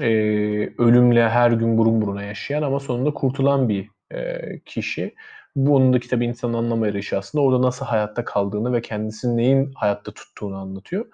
e, 0.00 0.08
ölümle 0.78 1.28
her 1.28 1.50
gün 1.50 1.78
burun 1.78 2.02
buruna 2.02 2.22
yaşayan 2.22 2.62
ama 2.62 2.80
sonunda 2.80 3.10
kurtulan 3.10 3.68
bir 3.68 3.88
e, 4.14 4.40
kişi. 4.64 5.14
Bu 5.56 5.76
onun 5.76 5.92
da 5.92 5.98
kitabı 6.00 6.24
insanın 6.24 6.54
anlama 6.54 6.86
yarışı 6.86 7.18
aslında. 7.18 7.44
Orada 7.44 7.62
nasıl 7.62 7.86
hayatta 7.86 8.24
kaldığını 8.24 8.72
ve 8.72 8.80
kendisini 8.80 9.36
neyin 9.36 9.72
hayatta 9.74 10.12
tuttuğunu 10.12 10.56
anlatıyor. 10.56 11.06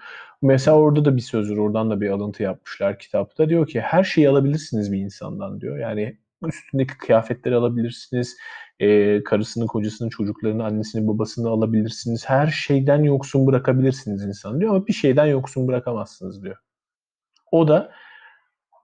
Mesela 0.43 0.77
orada 0.77 1.05
da 1.05 1.17
bir 1.17 1.23
söz 1.23 1.51
var. 1.51 1.57
Oradan 1.57 1.91
da 1.91 2.01
bir 2.01 2.11
alıntı 2.11 2.43
yapmışlar 2.43 2.99
kitapta. 2.99 3.49
Diyor 3.49 3.67
ki 3.67 3.81
her 3.81 4.05
şeyi 4.05 4.29
alabilirsiniz 4.29 4.93
bir 4.93 4.99
insandan 4.99 5.61
diyor. 5.61 5.79
Yani 5.79 6.19
üstündeki 6.47 6.99
kıyafetleri 6.99 7.55
alabilirsiniz, 7.55 8.37
e, 8.81 9.23
karısını, 9.25 9.67
kocasını, 9.67 10.11
çocuklarını, 10.11 10.65
annesini, 10.65 11.09
babasını 11.09 11.49
alabilirsiniz. 11.49 12.29
Her 12.29 12.47
şeyden 12.47 13.03
yoksun 13.03 13.47
bırakabilirsiniz 13.47 14.25
insan 14.25 14.61
diyor 14.61 14.75
ama 14.75 14.87
bir 14.87 14.93
şeyden 14.93 15.27
yoksun 15.27 15.69
bırakamazsınız 15.69 16.43
diyor. 16.43 16.57
O 17.53 17.69
da 17.69 17.93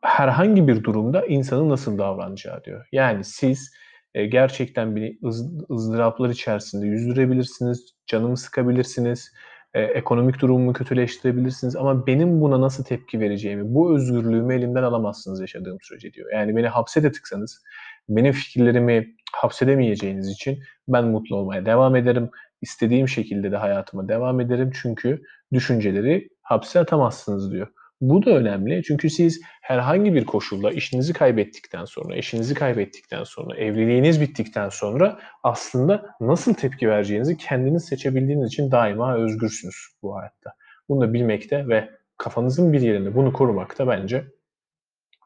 herhangi 0.02 0.68
bir 0.68 0.84
durumda 0.84 1.26
insanın 1.26 1.68
nasıl 1.70 1.98
davranacağı 1.98 2.64
diyor. 2.64 2.86
Yani 2.92 3.24
siz 3.24 3.70
e, 4.14 4.26
gerçekten 4.26 4.96
bir 4.96 5.18
ız, 5.24 5.50
ızdıraplar 5.70 6.28
içerisinde 6.30 6.86
yüzdürebilirsiniz, 6.86 7.94
canımı 8.06 8.36
sıkabilirsiniz, 8.36 9.32
e, 9.74 9.82
ekonomik 9.82 10.40
durumumu 10.40 10.72
kötüleştirebilirsiniz 10.72 11.76
ama 11.76 12.06
benim 12.06 12.40
buna 12.40 12.60
nasıl 12.60 12.84
tepki 12.84 13.20
vereceğimi, 13.20 13.74
bu 13.74 13.94
özgürlüğümü 13.96 14.54
elimden 14.54 14.82
alamazsınız 14.82 15.40
yaşadığım 15.40 15.78
sürece 15.82 16.12
diyor. 16.12 16.32
Yani 16.32 16.56
beni 16.56 16.68
hapse 16.68 17.02
de 17.02 17.12
tıksanız, 17.12 17.62
benim 18.08 18.32
fikirlerimi 18.32 19.16
hapsedemeyeceğiniz 19.32 20.30
için 20.30 20.58
ben 20.88 21.04
mutlu 21.04 21.36
olmaya 21.36 21.66
devam 21.66 21.96
ederim. 21.96 22.30
İstediğim 22.62 23.08
şekilde 23.08 23.52
de 23.52 23.56
hayatıma 23.56 24.08
devam 24.08 24.40
ederim 24.40 24.70
çünkü 24.82 25.22
düşünceleri 25.52 26.28
hapse 26.42 26.80
atamazsınız 26.80 27.52
diyor. 27.52 27.68
Bu 28.08 28.26
da 28.26 28.30
önemli 28.30 28.82
çünkü 28.82 29.10
siz 29.10 29.40
herhangi 29.62 30.14
bir 30.14 30.24
koşulda 30.24 30.70
işinizi 30.70 31.12
kaybettikten 31.12 31.84
sonra, 31.84 32.16
eşinizi 32.16 32.54
kaybettikten 32.54 33.24
sonra, 33.24 33.56
evliliğiniz 33.56 34.20
bittikten 34.20 34.68
sonra 34.68 35.18
aslında 35.42 36.06
nasıl 36.20 36.54
tepki 36.54 36.88
vereceğinizi 36.88 37.36
kendiniz 37.36 37.84
seçebildiğiniz 37.84 38.48
için 38.48 38.70
daima 38.70 39.16
özgürsünüz 39.16 39.76
bu 40.02 40.16
hayatta. 40.16 40.52
Bunu 40.88 41.00
da 41.00 41.12
bilmekte 41.12 41.68
ve 41.68 41.90
kafanızın 42.18 42.72
bir 42.72 42.80
yerinde 42.80 43.14
bunu 43.14 43.32
korumakta 43.32 43.88
bence 43.88 44.24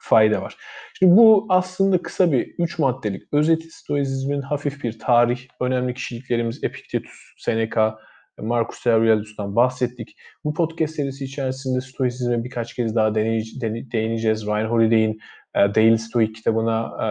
fayda 0.00 0.42
var. 0.42 0.56
Şimdi 0.98 1.16
bu 1.16 1.46
aslında 1.48 2.02
kısa 2.02 2.32
bir 2.32 2.54
üç 2.58 2.78
maddelik 2.78 3.22
özeti 3.32 3.70
Stoizmin 3.70 4.42
hafif 4.42 4.84
bir 4.84 4.98
tarih, 4.98 5.48
önemli 5.60 5.94
kişiliklerimiz 5.94 6.64
Epiktetus, 6.64 7.34
Seneca, 7.38 7.98
Marcus 8.42 8.86
Aurelius'tan 8.86 9.56
bahsettik. 9.56 10.16
Bu 10.44 10.54
podcast 10.54 10.94
serisi 10.94 11.24
içerisinde 11.24 11.80
Stoisizme 11.80 12.44
birkaç 12.44 12.74
kez 12.74 12.94
daha 12.94 13.14
değineceğiz. 13.14 14.46
Ryan 14.46 14.70
Holiday'in 14.70 15.20
e, 15.54 15.74
Daily 15.74 15.98
Stoic 15.98 16.32
kitabına 16.32 16.86
e, 16.86 17.08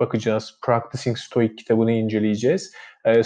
bakacağız. 0.00 0.58
Practicing 0.66 1.18
Stoic 1.18 1.56
kitabını 1.56 1.92
inceleyeceğiz. 1.92 2.72
E, 3.04 3.22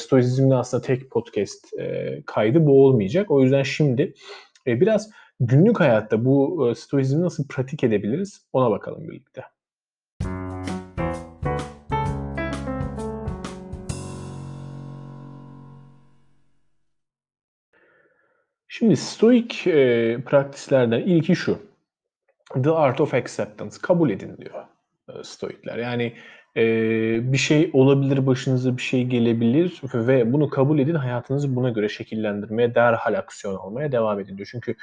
aslında 0.57 0.83
tek 0.83 1.11
podcast 1.11 1.79
e, 1.79 2.19
kaydı 2.27 2.67
bu 2.67 2.85
olmayacak. 2.85 3.31
O 3.31 3.43
yüzden 3.43 3.63
şimdi 3.63 4.15
e, 4.67 4.81
biraz 4.81 5.11
günlük 5.41 5.81
hayatta 5.81 6.25
bu 6.25 6.69
e, 6.71 6.75
nasıl 7.21 7.49
pratik 7.49 7.85
edebiliriz 7.85 8.47
ona 8.53 8.71
bakalım 8.71 9.09
birlikte. 9.09 9.43
Şimdi 18.79 18.97
stoik 18.97 19.67
e, 19.67 20.19
praktislerden 20.27 21.01
ilki 21.01 21.37
şu. 21.37 21.59
The 22.63 22.71
art 22.71 23.01
of 23.01 23.15
acceptance. 23.15 23.77
Kabul 23.83 24.11
edin 24.11 24.37
diyor 24.37 24.65
e, 25.09 25.25
stoikler. 25.25 25.79
Yani 25.79 26.13
e, 26.57 26.63
bir 27.33 27.39
şey 27.39 27.71
olabilir, 27.73 28.27
başınıza 28.27 28.77
bir 28.77 28.83
şey 28.83 29.05
gelebilir 29.05 29.81
ve 29.95 30.33
bunu 30.33 30.51
kabul 30.51 30.79
edin, 30.79 30.95
hayatınızı 30.95 31.57
buna 31.57 31.71
göre 31.71 31.89
şekillendirmeye, 31.89 32.75
derhal 32.75 33.15
aksiyon 33.15 33.55
almaya 33.55 33.93
devam 33.93 34.21
edin 34.21 34.37
diyor. 34.37 34.49
Çünkü 34.53 34.75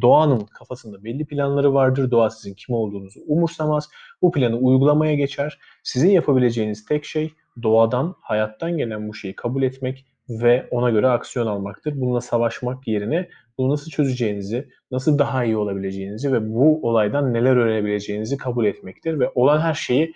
doğanın 0.00 0.40
kafasında 0.40 1.04
belli 1.04 1.26
planları 1.26 1.74
vardır. 1.74 2.10
Doğa 2.10 2.30
sizin 2.30 2.54
kim 2.54 2.74
olduğunuzu 2.74 3.20
umursamaz. 3.26 3.90
Bu 4.22 4.32
planı 4.32 4.56
uygulamaya 4.56 5.14
geçer. 5.14 5.58
Sizin 5.82 6.10
yapabileceğiniz 6.10 6.84
tek 6.84 7.04
şey 7.04 7.32
doğadan, 7.62 8.14
hayattan 8.20 8.78
gelen 8.78 9.08
bu 9.08 9.14
şeyi 9.14 9.36
kabul 9.36 9.62
etmek 9.62 10.04
ve 10.28 10.68
ona 10.70 10.90
göre 10.90 11.08
aksiyon 11.08 11.46
almaktır. 11.46 12.00
Bununla 12.00 12.20
savaşmak 12.20 12.88
yerine 12.88 13.28
bunu 13.58 13.72
nasıl 13.72 13.90
çözeceğinizi, 13.90 14.68
nasıl 14.90 15.18
daha 15.18 15.44
iyi 15.44 15.56
olabileceğinizi 15.56 16.32
ve 16.32 16.54
bu 16.54 16.88
olaydan 16.88 17.34
neler 17.34 17.56
öğrenebileceğinizi 17.56 18.36
kabul 18.36 18.64
etmektir 18.64 19.20
ve 19.20 19.30
olan 19.34 19.60
her 19.60 19.74
şeyi 19.74 20.14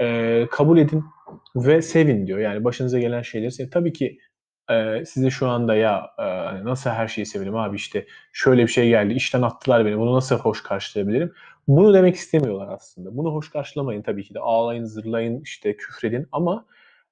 e, 0.00 0.46
kabul 0.50 0.78
edin 0.78 1.04
ve 1.56 1.82
sevin 1.82 2.26
diyor. 2.26 2.38
Yani 2.38 2.64
başınıza 2.64 2.98
gelen 2.98 3.22
şeyleri 3.22 3.52
sevin. 3.52 3.70
Tabii 3.70 3.92
ki 3.92 4.18
e, 4.70 5.04
size 5.04 5.30
şu 5.30 5.48
anda 5.48 5.74
ya 5.74 6.10
e, 6.18 6.24
nasıl 6.64 6.90
her 6.90 7.08
şeyi 7.08 7.26
sevelim 7.26 7.56
abi 7.56 7.76
işte 7.76 8.06
şöyle 8.32 8.62
bir 8.62 8.68
şey 8.68 8.88
geldi, 8.88 9.14
işten 9.14 9.42
attılar 9.42 9.86
beni, 9.86 9.98
bunu 9.98 10.14
nasıl 10.14 10.38
hoş 10.38 10.62
karşılayabilirim? 10.62 11.32
Bunu 11.68 11.94
demek 11.94 12.14
istemiyorlar 12.16 12.68
aslında. 12.68 13.16
Bunu 13.16 13.34
hoş 13.34 13.50
karşılamayın 13.50 14.02
tabii 14.02 14.24
ki 14.24 14.34
de. 14.34 14.38
Ağlayın, 14.40 14.84
zırlayın, 14.84 15.40
işte 15.40 15.76
küfredin 15.76 16.26
ama 16.32 16.66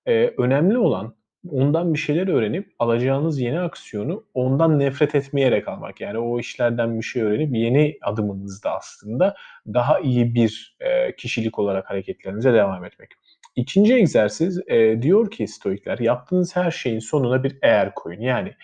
e, 0.07 0.35
önemli 0.39 0.79
olan 0.79 1.15
ondan 1.53 1.95
bir 1.95 1.99
şeyler 1.99 2.29
öğrenip 2.29 2.73
alacağınız 2.79 3.41
yeni 3.41 3.61
aksiyonu 3.61 4.25
ondan 4.35 4.79
nefret 4.79 5.15
etmeyerek 5.15 5.69
almak. 5.69 6.01
Yani 6.01 6.19
o 6.19 6.41
işlerden 6.41 6.99
bir 6.99 7.05
şey 7.05 7.23
öğrenip 7.23 7.57
yeni 7.57 7.99
adımınızda 8.03 8.73
aslında 8.73 9.35
daha 9.67 10.01
iyi 10.01 10.35
bir 10.35 10.77
e, 10.81 11.17
kişilik 11.17 11.59
olarak 11.59 11.91
hareketlerinize 11.91 12.53
devam 12.53 12.85
etmek. 12.85 13.11
İkinci 13.57 13.95
egzersiz 13.95 14.61
e, 14.67 15.03
diyor 15.03 15.31
ki 15.31 15.49
stoikler 15.49 15.99
yaptığınız 15.99 16.57
her 16.57 16.71
şeyin 16.71 16.99
sonuna 16.99 17.45
bir 17.45 17.59
eğer 17.63 17.95
koyun. 17.95 18.21
Yani 18.21 18.55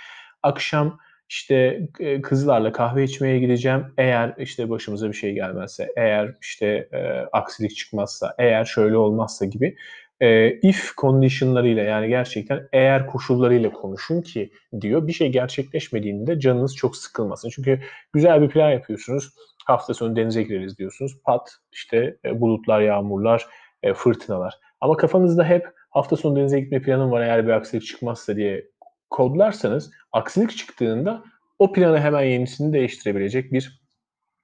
akşam 0.42 0.98
işte 1.28 1.88
e, 2.00 2.20
kızlarla 2.20 2.72
kahve 2.72 3.04
içmeye 3.04 3.38
gideceğim. 3.38 3.94
Eğer 3.98 4.34
işte 4.38 4.70
başımıza 4.70 5.08
bir 5.08 5.14
şey 5.14 5.32
gelmezse, 5.32 5.88
eğer 5.96 6.34
işte 6.40 6.88
e, 6.92 6.98
aksilik 7.32 7.76
çıkmazsa, 7.76 8.34
eğer 8.38 8.64
şöyle 8.64 8.96
olmazsa 8.96 9.44
gibi 9.44 9.76
e, 10.24 10.58
if 10.62 10.96
conditionlarıyla 10.96 11.82
yani 11.82 12.08
gerçekten 12.08 12.68
eğer 12.72 13.06
koşullarıyla 13.06 13.72
konuşun 13.72 14.22
ki 14.22 14.50
diyor 14.80 15.06
bir 15.06 15.12
şey 15.12 15.32
gerçekleşmediğinde 15.32 16.40
canınız 16.40 16.76
çok 16.76 16.96
sıkılmasın. 16.96 17.48
Çünkü 17.48 17.80
güzel 18.12 18.42
bir 18.42 18.48
plan 18.48 18.70
yapıyorsunuz. 18.70 19.34
Hafta 19.64 19.94
sonu 19.94 20.16
denize 20.16 20.42
gireriz 20.42 20.78
diyorsunuz. 20.78 21.18
Pat 21.24 21.50
işte 21.72 22.16
e, 22.24 22.40
bulutlar, 22.40 22.80
yağmurlar, 22.80 23.46
e, 23.82 23.94
fırtınalar. 23.94 24.54
Ama 24.80 24.96
kafanızda 24.96 25.44
hep 25.44 25.66
hafta 25.90 26.16
sonu 26.16 26.36
denize 26.36 26.60
gitme 26.60 26.82
planım 26.82 27.10
var 27.10 27.22
eğer 27.22 27.46
bir 27.46 27.52
aksilik 27.52 27.86
çıkmazsa 27.86 28.36
diye 28.36 28.64
kodlarsanız 29.10 29.90
aksilik 30.12 30.56
çıktığında 30.56 31.22
o 31.58 31.72
planı 31.72 32.00
hemen 32.00 32.22
yenisini 32.22 32.72
değiştirebilecek 32.72 33.52
bir 33.52 33.80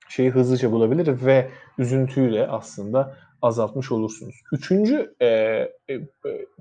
şeyi 0.09 0.31
hızlıca 0.31 0.73
bulabilir 0.73 1.27
ve 1.27 1.51
üzüntüyle 1.79 2.47
aslında 2.47 3.17
azaltmış 3.43 3.93
olursunuz. 3.93 4.35
Üçüncü 4.53 5.15
e, 5.21 5.27
e, 5.27 5.69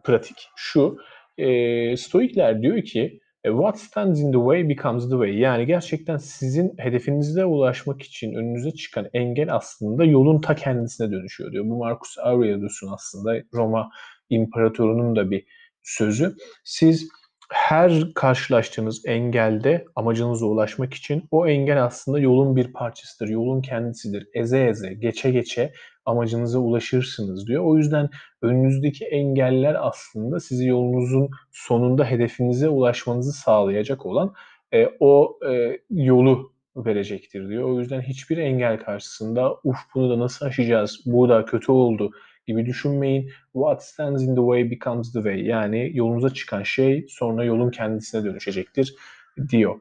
pratik 0.03 0.47
şu. 0.55 0.97
E, 1.37 1.97
Stoikler 1.97 2.61
diyor 2.61 2.83
ki 2.83 3.19
what 3.43 3.79
stands 3.79 4.19
in 4.19 4.31
the 4.31 4.37
way 4.37 4.69
becomes 4.69 5.03
the 5.03 5.09
way. 5.09 5.39
Yani 5.39 5.65
gerçekten 5.65 6.17
sizin 6.17 6.73
hedefinize 6.77 7.45
ulaşmak 7.45 8.01
için 8.01 8.33
önünüze 8.33 8.71
çıkan 8.71 9.09
engel 9.13 9.55
aslında 9.55 10.05
yolun 10.05 10.41
ta 10.41 10.55
kendisine 10.55 11.11
dönüşüyor 11.11 11.51
diyor. 11.51 11.65
Bu 11.65 11.77
Marcus 11.77 12.17
Aurelius'un 12.17 12.93
aslında 12.93 13.43
Roma 13.53 13.89
imparatorunun 14.29 15.15
da 15.15 15.31
bir 15.31 15.45
sözü. 15.83 16.35
Siz 16.63 17.09
her 17.49 18.13
karşılaştığınız 18.15 19.05
engelde 19.05 19.85
amacınıza 19.95 20.45
ulaşmak 20.45 20.93
için 20.93 21.23
o 21.31 21.47
engel 21.47 21.83
aslında 21.83 22.19
yolun 22.19 22.55
bir 22.55 22.73
parçasıdır, 22.73 23.29
yolun 23.29 23.61
kendisidir. 23.61 24.27
Eze 24.33 24.65
eze, 24.65 24.93
geçe 24.93 25.31
geçe 25.31 25.73
amacınıza 26.05 26.59
ulaşırsınız 26.59 27.47
diyor. 27.47 27.63
O 27.65 27.77
yüzden 27.77 28.09
önünüzdeki 28.41 29.05
engeller 29.05 29.87
aslında 29.87 30.39
sizi 30.39 30.67
yolunuzun 30.67 31.29
sonunda 31.51 32.05
hedefinize 32.05 32.69
ulaşmanızı 32.69 33.31
sağlayacak 33.31 34.05
olan 34.05 34.33
e, 34.73 34.87
o 34.99 35.39
e, 35.49 35.79
yolu 35.89 36.51
verecektir 36.75 37.49
diyor. 37.49 37.69
O 37.69 37.79
yüzden 37.79 38.01
hiçbir 38.01 38.37
engel 38.37 38.79
karşısında 38.79 39.53
uf 39.63 39.77
bunu 39.95 40.09
da 40.09 40.19
nasıl 40.19 40.45
aşacağız, 40.45 40.99
bu 41.05 41.29
da 41.29 41.45
kötü 41.45 41.71
oldu 41.71 42.11
gibi 42.49 42.65
düşünmeyin. 42.65 43.29
What 43.53 43.83
stands 43.83 44.23
in 44.23 44.35
the 44.35 44.41
way 44.41 44.71
becomes 44.71 45.13
the 45.13 45.19
way. 45.19 45.45
Yani 45.45 45.91
yolunuza 45.93 46.29
çıkan 46.29 46.63
şey 46.63 47.05
sonra 47.09 47.43
yolun 47.43 47.71
kendisine 47.71 48.23
dönüşecektir 48.23 48.95
diyor. 49.49 49.79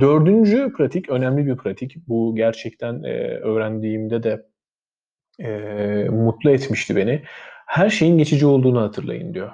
Dördüncü 0.00 0.72
pratik, 0.72 1.10
önemli 1.10 1.46
bir 1.46 1.56
pratik. 1.56 1.96
Bu 2.08 2.36
gerçekten 2.36 3.02
e, 3.02 3.14
öğrendiğimde 3.28 4.22
de 4.22 4.46
e, 5.40 5.50
mutlu 6.10 6.50
etmişti 6.50 6.96
beni. 6.96 7.22
Her 7.66 7.90
şeyin 7.90 8.18
geçici 8.18 8.46
olduğunu 8.46 8.80
hatırlayın 8.80 9.34
diyor. 9.34 9.50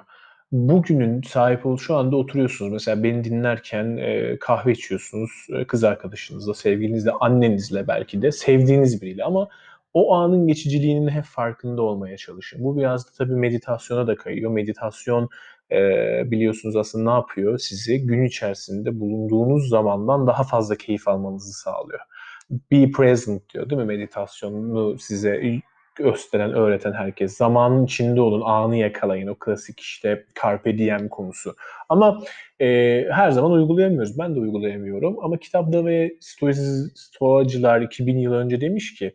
Bugünün 0.51 1.21
sahip 1.21 1.65
ol 1.65 1.77
şu 1.77 1.95
anda 1.95 2.15
oturuyorsunuz. 2.15 2.71
Mesela 2.71 3.03
beni 3.03 3.23
dinlerken 3.23 3.97
e, 3.97 4.37
kahve 4.39 4.71
içiyorsunuz. 4.71 5.31
E, 5.49 5.67
kız 5.67 5.83
arkadaşınızla, 5.83 6.53
sevgilinizle, 6.53 7.11
annenizle 7.11 7.87
belki 7.87 8.21
de 8.21 8.31
sevdiğiniz 8.31 9.01
biriyle 9.01 9.23
ama 9.23 9.49
o 9.93 10.13
anın 10.13 10.47
geçiciliğinin 10.47 11.07
hep 11.07 11.23
farkında 11.23 11.81
olmaya 11.81 12.17
çalışın. 12.17 12.63
Bu 12.63 12.77
biraz 12.77 13.07
da 13.07 13.09
tabii 13.17 13.35
meditasyona 13.35 14.07
da 14.07 14.15
kayıyor. 14.15 14.51
Meditasyon 14.51 15.29
e, 15.71 15.77
biliyorsunuz 16.31 16.75
aslında 16.75 17.11
ne 17.11 17.15
yapıyor? 17.15 17.57
Sizi 17.57 18.05
gün 18.05 18.23
içerisinde 18.23 18.99
bulunduğunuz 18.99 19.69
zamandan 19.69 20.27
daha 20.27 20.43
fazla 20.43 20.75
keyif 20.75 21.07
almanızı 21.07 21.53
sağlıyor. 21.53 21.99
Be 22.71 22.91
present 22.91 23.53
diyor 23.53 23.69
değil 23.69 23.81
mi 23.81 23.87
meditasyonu 23.87 24.99
size 24.99 25.61
gösteren, 25.95 26.53
öğreten 26.53 26.93
herkes. 26.93 27.37
Zamanın 27.37 27.85
içinde 27.85 28.21
olun, 28.21 28.41
anı 28.41 28.75
yakalayın. 28.77 29.27
O 29.27 29.35
klasik 29.35 29.79
işte 29.79 30.25
carpe 30.43 30.77
diem 30.77 31.09
konusu. 31.09 31.55
Ama 31.89 32.19
e, 32.61 32.65
her 33.11 33.31
zaman 33.31 33.51
uygulayamıyoruz. 33.51 34.19
Ben 34.19 34.35
de 34.35 34.39
uygulayamıyorum. 34.39 35.17
Ama 35.23 35.37
kitapta 35.37 35.85
ve 35.85 36.17
stoacılar 36.95 37.81
2000 37.81 38.17
yıl 38.17 38.33
önce 38.33 38.61
demiş 38.61 38.95
ki 38.95 39.13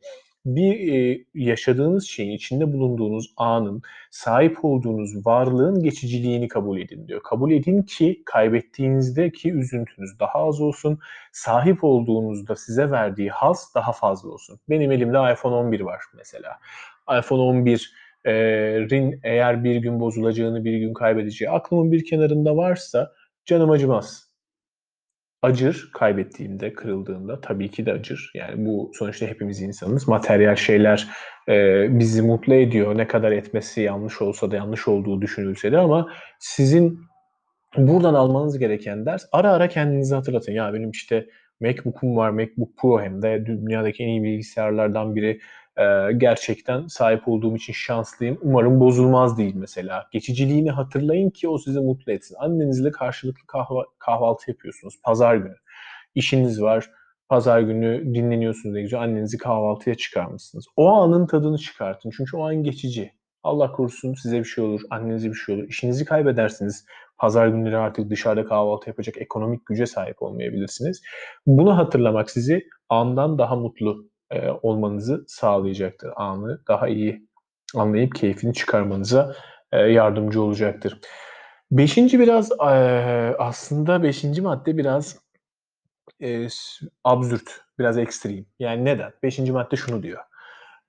bir 0.57 1.25
yaşadığınız 1.35 2.07
şeyin, 2.07 2.31
içinde 2.31 2.73
bulunduğunuz 2.73 3.33
anın, 3.37 3.83
sahip 4.11 4.65
olduğunuz 4.65 5.27
varlığın 5.27 5.83
geçiciliğini 5.83 6.49
kabul 6.49 6.79
edin 6.79 7.09
diyor. 7.09 7.23
Kabul 7.23 7.51
edin 7.51 7.83
ki 7.83 8.23
kaybettiğinizdeki 8.25 9.53
üzüntünüz 9.53 10.21
daha 10.21 10.49
az 10.49 10.61
olsun, 10.61 10.99
sahip 11.33 11.85
olduğunuzda 11.85 12.57
size 12.57 12.91
verdiği 12.91 13.31
haz 13.31 13.73
daha 13.75 13.93
fazla 13.93 14.31
olsun. 14.31 14.61
Benim 14.69 14.93
elimde 14.93 15.33
iPhone 15.33 15.55
11 15.55 15.81
var 15.81 16.03
mesela. 16.17 16.59
iPhone 17.19 17.41
11 17.43 17.93
e, 18.25 18.33
rin 18.91 19.21
eğer 19.25 19.65
bir 19.65 19.77
gün 19.77 20.01
bozulacağını, 20.01 20.65
bir 20.65 20.79
gün 20.79 20.95
kaybedeceği 20.95 21.51
aklımın 21.51 21.93
bir 21.93 22.05
kenarında 22.05 22.57
varsa 22.57 23.13
canım 23.45 23.71
acımaz 23.71 24.28
acır 25.43 25.91
kaybettiğinde, 25.95 26.73
kırıldığında 26.73 27.41
tabii 27.41 27.71
ki 27.71 27.87
de 27.87 27.93
acır. 27.93 28.31
Yani 28.35 28.67
bu 28.67 28.91
sonuçta 28.95 29.27
hepimiz 29.27 29.63
insanız. 29.63 30.09
Materyal 30.09 30.57
şeyler 30.57 31.09
e, 31.49 31.87
bizi 31.99 32.23
mutlu 32.23 32.55
ediyor. 32.55 32.99
Ne 32.99 33.07
kadar 33.07 33.33
etmesi 33.33 33.81
yanlış 33.81 34.23
olsa 34.23 34.51
da 34.51 34.57
yanlış 34.57 34.89
olduğu 34.89 35.23
düşünülse 35.23 35.73
de 35.73 35.79
ama 35.79 36.09
sizin 36.39 37.01
buradan 37.77 38.15
almanız 38.15 38.59
gereken 38.59 39.07
ders 39.07 39.25
ara 39.33 39.53
ara 39.53 39.69
kendinizi 39.69 40.15
hatırlatın. 40.15 40.53
Ya 40.53 40.75
benim 40.75 40.91
işte 40.91 41.27
MacBook'um 41.61 42.17
var, 42.17 42.31
MacBook 42.31 42.77
Pro 42.77 43.01
hem 43.01 43.23
de 43.23 43.47
dünyadaki 43.47 44.03
en 44.03 44.09
iyi 44.09 44.23
bilgisayarlardan 44.23 45.17
biri. 45.17 45.41
Ee, 45.79 46.13
gerçekten 46.17 46.87
sahip 46.87 47.29
olduğum 47.29 47.57
için 47.57 47.73
şanslıyım. 47.73 48.39
Umarım 48.43 48.81
bozulmaz 48.81 49.39
değil 49.39 49.55
mesela. 49.55 50.07
Geçiciliğini 50.13 50.71
hatırlayın 50.71 51.31
ki 51.31 51.49
o 51.49 51.59
sizi 51.59 51.81
mutlu 51.81 52.13
etsin. 52.13 52.37
Annenizle 52.39 52.91
karşılıklı 52.91 53.47
kahva, 53.47 53.85
kahvaltı 53.99 54.51
yapıyorsunuz 54.51 54.95
pazar 55.05 55.37
günü. 55.37 55.57
İşiniz 56.15 56.63
var. 56.63 56.91
Pazar 57.29 57.61
günü 57.61 58.15
dinleniyorsunuz 58.15 58.75
ne 58.75 58.83
güzel. 58.83 59.01
Annenizi 59.01 59.39
kahvaltıya 59.39 59.95
çıkarmışsınız. 59.95 60.67
O 60.77 60.89
anın 60.89 61.27
tadını 61.27 61.59
çıkartın. 61.59 62.11
Çünkü 62.17 62.37
o 62.37 62.49
an 62.49 62.63
geçici. 62.63 63.13
Allah 63.43 63.73
korusun 63.73 64.15
size 64.15 64.39
bir 64.39 64.45
şey 64.45 64.65
olur, 64.65 64.81
annenize 64.91 65.29
bir 65.29 65.35
şey 65.35 65.55
olur. 65.55 65.69
İşinizi 65.69 66.05
kaybedersiniz. 66.05 66.85
Pazar 67.19 67.49
günleri 67.49 67.77
artık 67.77 68.11
dışarıda 68.11 68.45
kahvaltı 68.45 68.89
yapacak 68.91 69.17
ekonomik 69.19 69.67
güce 69.67 69.87
sahip 69.87 70.23
olmayabilirsiniz. 70.23 71.03
Bunu 71.47 71.79
hatırlamak 71.79 72.31
sizi 72.31 72.65
andan 72.89 73.39
daha 73.39 73.57
mutlu 73.57 74.08
e, 74.31 74.49
olmanızı 74.63 75.25
sağlayacaktır. 75.27 76.11
Anı 76.17 76.61
daha 76.69 76.89
iyi 76.89 77.29
anlayıp 77.75 78.15
keyfini 78.15 78.55
çıkarmanıza 78.55 79.35
e, 79.73 79.79
yardımcı 79.79 80.43
olacaktır. 80.43 81.01
Beşinci 81.71 82.21
biraz 82.21 82.53
e, 82.53 82.65
aslında 83.39 84.03
beşinci 84.03 84.43
madde 84.43 84.77
biraz 84.77 85.19
e, 86.23 86.49
absürt, 87.05 87.61
biraz 87.79 87.99
ekstrem. 87.99 88.45
Yani 88.59 88.85
neden? 88.85 89.13
Beşinci 89.23 89.53
madde 89.53 89.77
şunu 89.77 90.03
diyor. 90.03 90.23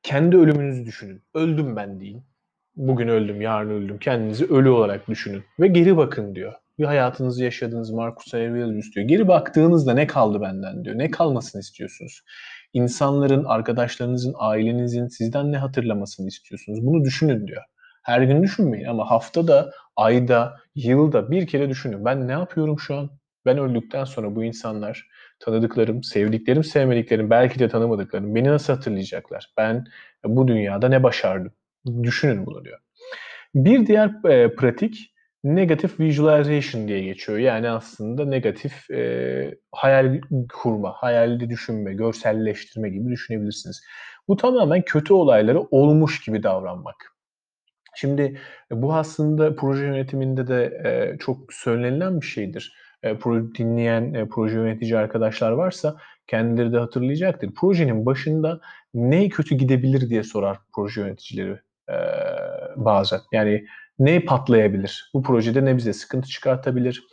Kendi 0.04 0.38
ölümünüzü 0.38 0.86
düşünün. 0.86 1.24
Öldüm 1.34 1.76
ben 1.76 2.00
deyin. 2.00 2.24
Bugün 2.76 3.08
öldüm, 3.08 3.42
yarın 3.42 3.70
öldüm. 3.70 4.00
Kendinizi 4.00 4.46
ölü 4.46 4.70
olarak 4.70 5.08
düşünün. 5.08 5.44
Ve 5.60 5.68
geri 5.68 5.98
bakın 5.98 6.36
diyor. 6.36 6.54
Bir 6.80 6.86
hayatınızı 6.86 7.44
yaşadığınız 7.44 7.92
Marcus 7.92 8.34
Aurelius 8.34 8.96
diyor. 8.96 9.08
Geri 9.08 9.28
baktığınızda 9.28 9.94
ne 9.94 10.08
kaldı 10.08 10.42
benden 10.42 10.86
diyor. 10.86 10.98
Ne 10.98 11.12
kalmasını 11.12 11.62
istiyorsunuz? 11.62 12.22
İnsanların, 12.74 13.44
arkadaşlarınızın, 13.44 14.34
ailenizin 14.38 15.08
sizden 15.08 15.52
ne 15.52 15.58
hatırlamasını 15.58 16.28
istiyorsunuz? 16.28 16.86
Bunu 16.86 17.04
düşünün 17.04 17.48
diyor. 17.48 17.64
Her 18.04 18.22
gün 18.22 18.44
düşünmeyin 18.44 18.86
ama 18.86 19.12
haftada, 19.12 19.72
ayda, 19.96 20.58
yılda 20.76 21.32
bir 21.32 21.48
kere 21.48 21.70
düşünün. 21.70 22.06
Ben 22.06 22.28
ne 22.28 22.32
yapıyorum 22.32 22.80
şu 22.80 22.96
an? 22.96 23.10
Ben 23.46 23.58
öldükten 23.58 24.04
sonra 24.04 24.36
bu 24.36 24.44
insanlar, 24.44 25.08
tanıdıklarım, 25.40 26.04
sevdiklerim, 26.04 26.64
sevmediklerim, 26.64 27.30
belki 27.30 27.60
de 27.60 27.70
tanımadıklarım 27.70 28.36
beni 28.36 28.48
nasıl 28.48 28.74
hatırlayacaklar? 28.74 29.54
Ben 29.58 29.86
bu 30.26 30.48
dünyada 30.48 30.90
ne 30.90 31.04
başardım? 31.04 31.52
Düşünün 32.04 32.46
bunu 32.46 32.66
diyor. 32.66 32.80
Bir 33.56 33.88
diğer 33.88 34.30
e, 34.30 34.56
pratik 34.56 35.09
negative 35.44 35.92
visualization 36.00 36.88
diye 36.88 37.04
geçiyor. 37.04 37.38
Yani 37.38 37.70
aslında 37.70 38.26
negatif 38.26 38.92
e, 38.92 39.58
hayal 39.72 40.22
kurma, 40.54 40.94
hayalde 40.96 41.50
düşünme, 41.50 41.94
görselleştirme 41.94 42.90
gibi 42.90 43.10
düşünebilirsiniz. 43.10 43.82
Bu 44.28 44.38
tamamen 44.38 44.82
kötü 44.82 45.14
olayları 45.14 45.62
olmuş 45.62 46.22
gibi 46.22 46.44
davranmak. 46.44 46.96
Şimdi 47.96 48.40
bu 48.72 48.94
aslında 48.94 49.56
proje 49.56 49.86
yönetiminde 49.86 50.48
de 50.48 50.64
e, 50.86 51.18
çok 51.18 51.54
söylenilen 51.54 52.22
bir 52.22 52.26
şeydir. 52.26 52.74
E, 53.04 53.18
pro, 53.18 53.56
dinleyen 53.56 54.14
e, 54.14 54.28
proje 54.28 54.56
yönetici 54.56 54.98
arkadaşlar 54.98 55.52
varsa 55.52 55.96
kendileri 56.28 56.74
de 56.74 56.78
hatırlayacaktır. 56.80 57.54
Projenin 57.54 58.06
başında 58.06 58.60
ne 58.94 59.30
kötü 59.30 59.56
gidebilir 59.56 60.10
diye 60.10 60.24
sorar 60.24 60.58
proje 60.76 61.02
yöneticileri 61.02 61.60
e, 61.90 61.96
bazen. 62.76 63.20
Yani 63.32 63.66
ne 64.00 64.26
patlayabilir? 64.26 65.12
Bu 65.14 65.24
projede 65.24 65.66
ne 65.66 65.78
bize 65.78 65.94
sıkıntı 65.94 66.30
çıkartabilir? 66.30 67.04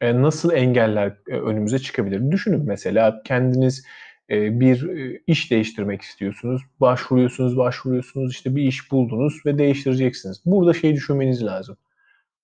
E, 0.00 0.22
nasıl 0.22 0.52
engeller 0.52 1.16
e, 1.28 1.32
önümüze 1.32 1.78
çıkabilir? 1.78 2.30
Düşünün 2.30 2.64
mesela 2.66 3.22
kendiniz 3.24 3.84
e, 4.30 4.60
bir 4.60 4.88
e, 4.88 5.22
iş 5.26 5.50
değiştirmek 5.50 6.02
istiyorsunuz. 6.02 6.62
Başvuruyorsunuz, 6.80 7.56
başvuruyorsunuz, 7.56 8.32
işte 8.32 8.56
bir 8.56 8.62
iş 8.62 8.90
buldunuz 8.92 9.46
ve 9.46 9.58
değiştireceksiniz. 9.58 10.42
Burada 10.46 10.72
şey 10.72 10.94
düşünmeniz 10.94 11.44
lazım. 11.44 11.76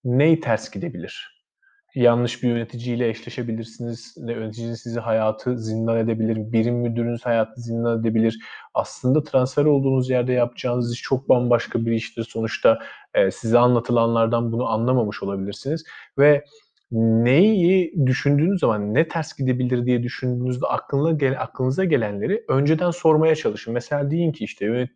Ney 0.05 0.41
ters 0.41 0.71
gidebilir? 0.71 1.37
yanlış 1.97 2.43
bir 2.43 2.49
yöneticiyle 2.49 3.09
eşleşebilirsiniz. 3.09 4.15
Yöneticiniz 4.17 4.81
sizi 4.81 5.01
hayatı 5.01 5.59
zindan 5.59 5.99
edebilir. 5.99 6.53
Birim 6.53 6.75
müdürünüz 6.75 7.27
hayatı 7.27 7.61
zindan 7.61 8.01
edebilir. 8.01 8.39
Aslında 8.75 9.23
transfer 9.23 9.65
olduğunuz 9.65 10.11
yerde 10.11 10.33
yapacağınız 10.33 10.93
iş 10.93 11.03
çok 11.03 11.29
bambaşka 11.29 11.87
bir 11.87 11.93
iştir. 11.93 12.25
Sonuçta 12.25 12.79
e, 13.17 13.31
size 13.31 13.59
anlatılanlardan 13.59 14.53
bunu 14.53 14.69
anlamamış 14.69 15.23
olabilirsiniz. 15.23 15.85
Ve 16.19 16.45
neyi 16.93 17.95
düşündüğünüz 18.07 18.61
zaman 18.61 18.95
ne 18.95 19.09
ters 19.09 19.37
gidebilir 19.37 19.87
diye 19.87 20.03
düşündüğünüzde 20.03 20.67
aklına 20.67 21.13
gel, 21.13 21.41
aklınıza 21.41 21.85
gelenleri 21.85 22.45
önceden 22.49 22.91
sormaya 22.91 23.35
çalışın. 23.35 23.75
Mesela 23.75 24.11
deyin 24.11 24.33
ki 24.33 24.45
işte 24.45 24.65
yönet, 24.65 24.91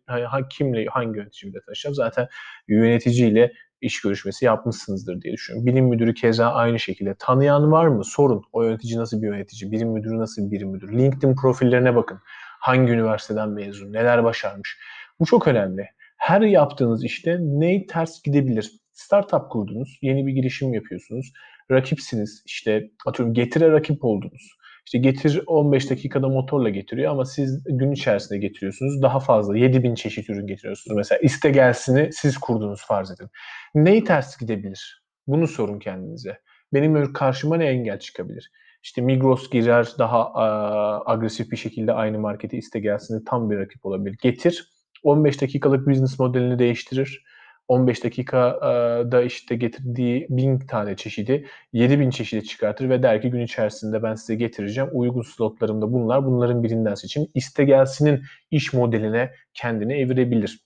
kimle 0.49 0.85
hangi 0.85 1.17
yöneticiyle 1.19 1.59
tanışacağım? 1.65 1.95
Zaten 1.95 2.27
yöneticiyle 2.67 3.53
iş 3.81 4.01
görüşmesi 4.01 4.45
yapmışsınızdır 4.45 5.21
diye 5.21 5.33
düşünüyorum. 5.33 5.67
Bilim 5.67 5.85
müdürü 5.85 6.13
keza 6.13 6.47
aynı 6.47 6.79
şekilde. 6.79 7.15
Tanıyan 7.19 7.71
var 7.71 7.87
mı? 7.87 8.03
Sorun. 8.05 8.43
O 8.53 8.63
yönetici 8.63 8.97
nasıl 8.97 9.21
bir 9.21 9.27
yönetici? 9.27 9.71
Bilim 9.71 9.89
müdürü 9.89 10.17
nasıl 10.17 10.45
bir 10.45 10.51
bilim 10.51 10.69
müdürü? 10.69 10.97
LinkedIn 10.97 11.35
profillerine 11.35 11.95
bakın. 11.95 12.19
Hangi 12.59 12.91
üniversiteden 12.91 13.49
mezun? 13.49 13.93
Neler 13.93 14.23
başarmış? 14.23 14.77
Bu 15.19 15.25
çok 15.25 15.47
önemli. 15.47 15.87
Her 16.21 16.41
yaptığınız 16.41 17.03
işte 17.03 17.37
ne 17.41 17.85
ters 17.85 18.21
gidebilir? 18.21 18.71
Startup 18.91 19.49
kurdunuz, 19.49 19.99
yeni 20.01 20.27
bir 20.27 20.31
girişim 20.31 20.73
yapıyorsunuz. 20.73 21.33
Rakipsiniz. 21.71 22.43
İşte 22.45 22.91
atıyorum 23.05 23.33
getire 23.33 23.71
rakip 23.71 24.05
oldunuz. 24.05 24.57
İşte 24.85 24.97
getir 24.97 25.43
15 25.47 25.89
dakikada 25.89 26.29
motorla 26.29 26.69
getiriyor 26.69 27.11
ama 27.11 27.25
siz 27.25 27.63
gün 27.65 27.91
içerisinde 27.91 28.39
getiriyorsunuz. 28.39 29.01
Daha 29.01 29.19
fazla 29.19 29.57
7000 29.57 29.95
çeşit 29.95 30.29
ürün 30.29 30.47
getiriyorsunuz. 30.47 30.97
Mesela 30.97 31.19
iste 31.19 31.49
gelsini 31.49 32.09
siz 32.13 32.37
kurdunuz 32.37 32.85
farz 32.85 33.11
edin. 33.11 33.27
Neyi 33.75 34.03
ters 34.03 34.37
gidebilir? 34.37 35.03
Bunu 35.27 35.47
sorun 35.47 35.79
kendinize. 35.79 36.37
Benim 36.73 37.13
karşıma 37.13 37.57
ne 37.57 37.65
engel 37.65 37.99
çıkabilir? 37.99 38.51
İşte 38.83 39.01
Migros 39.01 39.49
girer 39.49 39.87
daha 39.99 40.33
a, 40.33 41.11
agresif 41.11 41.51
bir 41.51 41.57
şekilde 41.57 41.93
aynı 41.93 42.19
markete 42.19 42.57
iste 42.57 42.79
gelsini 42.79 43.23
tam 43.25 43.49
bir 43.49 43.57
rakip 43.57 43.85
olabilir. 43.85 44.17
Getir 44.21 44.70
15 45.03 45.41
dakikalık 45.41 45.87
business 45.87 46.19
modelini 46.19 46.59
değiştirir 46.59 47.23
15 47.71 48.03
dakikada 48.03 49.21
işte 49.21 49.55
getirdiği 49.55 50.27
1000 50.29 50.59
tane 50.59 50.95
çeşidi 50.95 51.47
7000 51.73 52.09
çeşidi 52.09 52.45
çıkartır 52.45 52.89
ve 52.89 53.03
der 53.03 53.21
ki 53.21 53.29
gün 53.29 53.41
içerisinde 53.41 54.03
ben 54.03 54.15
size 54.15 54.35
getireceğim. 54.35 54.89
Uygun 54.93 55.21
slotlarımda 55.21 55.93
bunlar. 55.93 56.25
Bunların 56.25 56.63
birinden 56.63 56.95
seçin. 56.95 57.31
İste 57.35 57.63
gelsinin 57.63 58.21
iş 58.51 58.73
modeline 58.73 59.31
kendini 59.53 59.93
evirebilir. 59.93 60.59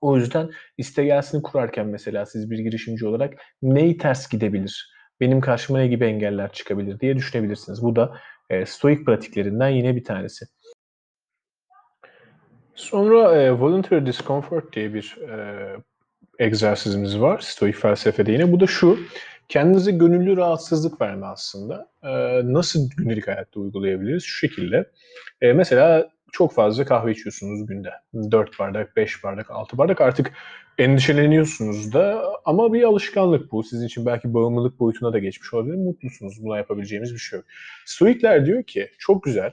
O 0.00 0.16
yüzden 0.16 0.50
iste 0.78 1.04
gelsini 1.04 1.42
kurarken 1.42 1.86
mesela 1.86 2.26
siz 2.26 2.50
bir 2.50 2.58
girişimci 2.58 3.06
olarak 3.06 3.34
neyi 3.62 3.96
ters 3.98 4.28
gidebilir? 4.28 4.92
Benim 5.20 5.40
karşıma 5.40 5.78
ne 5.78 5.88
gibi 5.88 6.04
engeller 6.04 6.52
çıkabilir 6.52 7.00
diye 7.00 7.16
düşünebilirsiniz. 7.16 7.82
Bu 7.82 7.96
da 7.96 8.12
e, 8.50 8.66
stoik 8.66 9.06
pratiklerinden 9.06 9.68
yine 9.68 9.96
bir 9.96 10.04
tanesi. 10.04 10.46
Sonra 12.78 13.42
e, 13.42 13.52
voluntary 13.52 14.06
discomfort 14.06 14.72
diye 14.72 14.94
bir 14.94 15.16
e, 15.28 15.36
egzersizimiz 16.38 17.20
var 17.20 17.38
Stoik 17.38 17.76
felsefede 17.76 18.32
yine. 18.32 18.52
Bu 18.52 18.60
da 18.60 18.66
şu, 18.66 18.98
kendinize 19.48 19.90
gönüllü 19.90 20.36
rahatsızlık 20.36 21.00
verme 21.00 21.26
aslında. 21.26 21.88
Ee, 22.02 22.40
nasıl 22.44 22.90
günlük 22.96 23.28
hayatta 23.28 23.60
uygulayabiliriz? 23.60 24.24
Şu 24.24 24.36
şekilde. 24.48 24.90
Ee, 25.40 25.52
mesela 25.52 26.10
çok 26.32 26.52
fazla 26.52 26.84
kahve 26.84 27.12
içiyorsunuz 27.12 27.66
günde. 27.66 27.90
4 28.14 28.58
bardak, 28.58 28.96
5 28.96 29.24
bardak, 29.24 29.50
6 29.50 29.78
bardak 29.78 30.00
artık 30.00 30.32
endişeleniyorsunuz 30.78 31.92
da 31.92 32.24
ama 32.44 32.72
bir 32.72 32.82
alışkanlık 32.82 33.52
bu. 33.52 33.62
Sizin 33.62 33.86
için 33.86 34.06
belki 34.06 34.34
bağımlılık 34.34 34.80
boyutuna 34.80 35.12
da 35.12 35.18
geçmiş 35.18 35.54
olabilir. 35.54 35.76
Mutlusunuz. 35.76 36.42
Buna 36.42 36.56
yapabileceğimiz 36.56 37.14
bir 37.14 37.18
şey 37.18 37.36
yok. 37.36 37.46
Stoikler 37.84 38.46
diyor 38.46 38.62
ki 38.62 38.90
çok 38.98 39.22
güzel. 39.22 39.52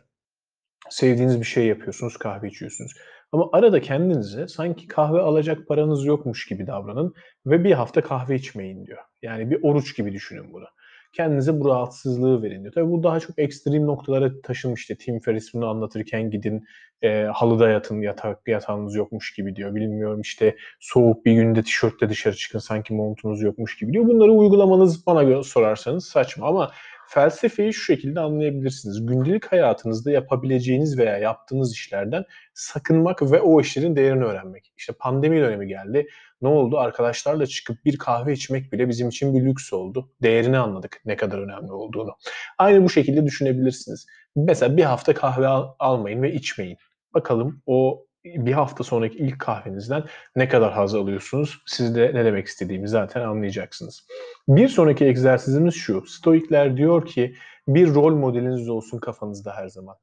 Sevdiğiniz 0.90 1.40
bir 1.40 1.46
şey 1.46 1.66
yapıyorsunuz, 1.66 2.18
kahve 2.18 2.48
içiyorsunuz. 2.48 2.92
Ama 3.32 3.50
arada 3.54 3.82
kendinize 3.82 4.48
sanki 4.48 4.88
kahve 4.88 5.20
alacak 5.20 5.68
paranız 5.68 6.06
yokmuş 6.06 6.46
gibi 6.46 6.68
davranın 6.68 7.14
ve 7.46 7.64
bir 7.64 7.72
hafta 7.72 8.02
kahve 8.02 8.36
içmeyin 8.36 8.86
diyor. 8.86 9.02
Yani 9.22 9.52
bir 9.52 9.64
oruç 9.64 9.98
gibi 9.98 10.12
düşünün 10.12 10.54
bunu. 10.54 10.66
Kendinize 11.14 11.60
bu 11.60 11.70
rahatsızlığı 11.70 12.44
verin 12.44 12.62
diyor. 12.62 12.74
Tabii 12.74 12.92
bu 12.92 13.04
daha 13.04 13.20
çok 13.20 13.40
ekstrem 13.40 13.86
noktalara 13.86 14.42
taşınmış. 14.42 14.82
İşte 14.82 14.96
Tim 14.96 15.20
Ferriss 15.20 15.54
bunu 15.54 15.68
anlatırken 15.68 16.32
gidin 16.32 16.66
e, 17.02 17.24
halıda 17.24 17.70
yatın 17.70 18.02
yatak 18.02 18.48
yatağınız 18.48 18.96
yokmuş 18.96 19.34
gibi 19.34 19.56
diyor. 19.56 19.76
Bilmiyorum 19.76 20.22
işte 20.22 20.56
soğuk 20.80 21.26
bir 21.26 21.34
günde 21.34 21.64
tişörtle 21.64 22.10
dışarı 22.10 22.36
çıkın 22.36 22.60
sanki 22.60 22.94
montunuz 22.94 23.42
yokmuş 23.42 23.78
gibi 23.78 23.94
diyor. 23.94 24.08
Bunları 24.08 24.32
uygulamanız 24.32 25.08
bana 25.08 25.44
sorarsanız 25.44 26.06
saçma 26.06 26.48
ama 26.48 26.72
felsefeyi 27.08 27.74
şu 27.74 27.84
şekilde 27.84 28.20
anlayabilirsiniz. 28.20 29.06
Gündelik 29.06 29.46
hayatınızda 29.46 30.12
yapabileceğiniz 30.12 30.98
veya 30.98 31.18
yaptığınız 31.18 31.74
işlerden 31.74 32.24
sakınmak 32.54 33.22
ve 33.32 33.42
o 33.42 33.62
işlerin 33.62 33.96
değerini 33.96 34.24
öğrenmek. 34.24 34.74
İşte 34.78 34.94
pandemi 35.00 35.42
dönemi 35.42 35.68
geldi. 35.68 36.08
Ne 36.42 36.48
oldu? 36.48 36.78
Arkadaşlarla 36.78 37.46
çıkıp 37.46 37.86
bir 37.86 37.98
kahve 37.98 38.34
içmek 38.34 38.72
bile 38.74 38.90
bizim 38.90 39.10
için 39.10 39.36
bir 39.36 39.46
lüks 39.46 39.74
oldu. 39.74 40.12
Değerini 40.22 40.58
anladık 40.58 41.02
ne 41.06 41.16
kadar 41.16 41.40
önemli 41.40 41.72
olduğunu. 41.72 42.16
Aynı 42.58 42.84
bu 42.84 42.90
şekilde 42.90 43.26
düşünebilirsiniz. 43.26 44.06
Mesela 44.36 44.78
bir 44.78 44.84
hafta 44.84 45.14
kahve 45.14 45.48
al- 45.48 45.76
almayın 45.80 46.22
ve 46.22 46.34
içmeyin. 46.34 46.78
Bakalım 47.14 47.62
o 47.66 48.06
bir 48.26 48.54
hafta 48.54 48.84
sonraki 48.84 49.18
ilk 49.18 49.40
kahvenizden 49.40 50.04
ne 50.36 50.48
kadar 50.48 50.74
haz 50.74 50.96
alıyorsunuz? 50.96 51.62
Siz 51.66 51.96
de 51.96 52.12
ne 52.14 52.26
demek 52.26 52.48
istediğimi 52.48 52.88
zaten 52.88 53.22
anlayacaksınız. 53.22 54.08
Bir 54.48 54.68
sonraki 54.68 55.06
egzersizimiz 55.06 55.76
şu. 55.76 56.04
Stoikler 56.08 56.78
diyor 56.78 57.06
ki 57.06 57.36
bir 57.68 57.94
rol 57.94 58.16
modeliniz 58.16 58.70
olsun 58.70 59.00
kafanızda 59.00 59.56
her 59.56 59.68
zaman. 59.68 59.96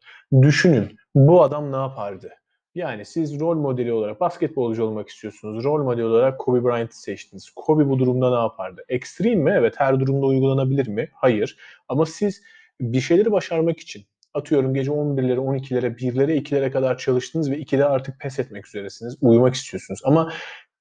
Düşünün 0.42 0.96
bu 1.14 1.42
adam 1.42 1.72
ne 1.72 1.76
yapardı? 1.76 2.30
Yani 2.74 3.04
siz 3.04 3.40
rol 3.40 3.56
modeli 3.56 3.92
olarak 3.92 4.20
basketbolcu 4.20 4.84
olmak 4.84 5.08
istiyorsunuz. 5.08 5.64
Rol 5.64 5.84
modeli 5.84 6.04
olarak 6.04 6.40
Kobe 6.40 6.64
Bryant'ı 6.64 7.00
seçtiniz. 7.00 7.50
Kobe 7.56 7.88
bu 7.88 7.98
durumda 7.98 8.30
ne 8.30 8.42
yapardı? 8.42 8.84
Ekstrem 8.88 9.38
mi? 9.40 9.54
Evet 9.58 9.74
her 9.76 10.00
durumda 10.00 10.26
uygulanabilir 10.26 10.88
mi? 10.88 11.08
Hayır. 11.14 11.56
Ama 11.88 12.06
siz 12.06 12.42
bir 12.80 13.00
şeyleri 13.00 13.32
başarmak 13.32 13.80
için 13.80 14.04
atıyorum 14.34 14.74
gece 14.74 14.90
11'lere, 14.90 15.38
12'lere, 15.38 15.96
1'lere, 15.96 16.42
2'lere 16.42 16.70
kadar 16.70 16.98
çalıştınız 16.98 17.50
ve 17.50 17.58
2'de 17.58 17.84
artık 17.84 18.20
pes 18.20 18.38
etmek 18.38 18.66
üzeresiniz. 18.66 19.16
Uyumak 19.20 19.54
istiyorsunuz. 19.54 20.00
Ama 20.04 20.32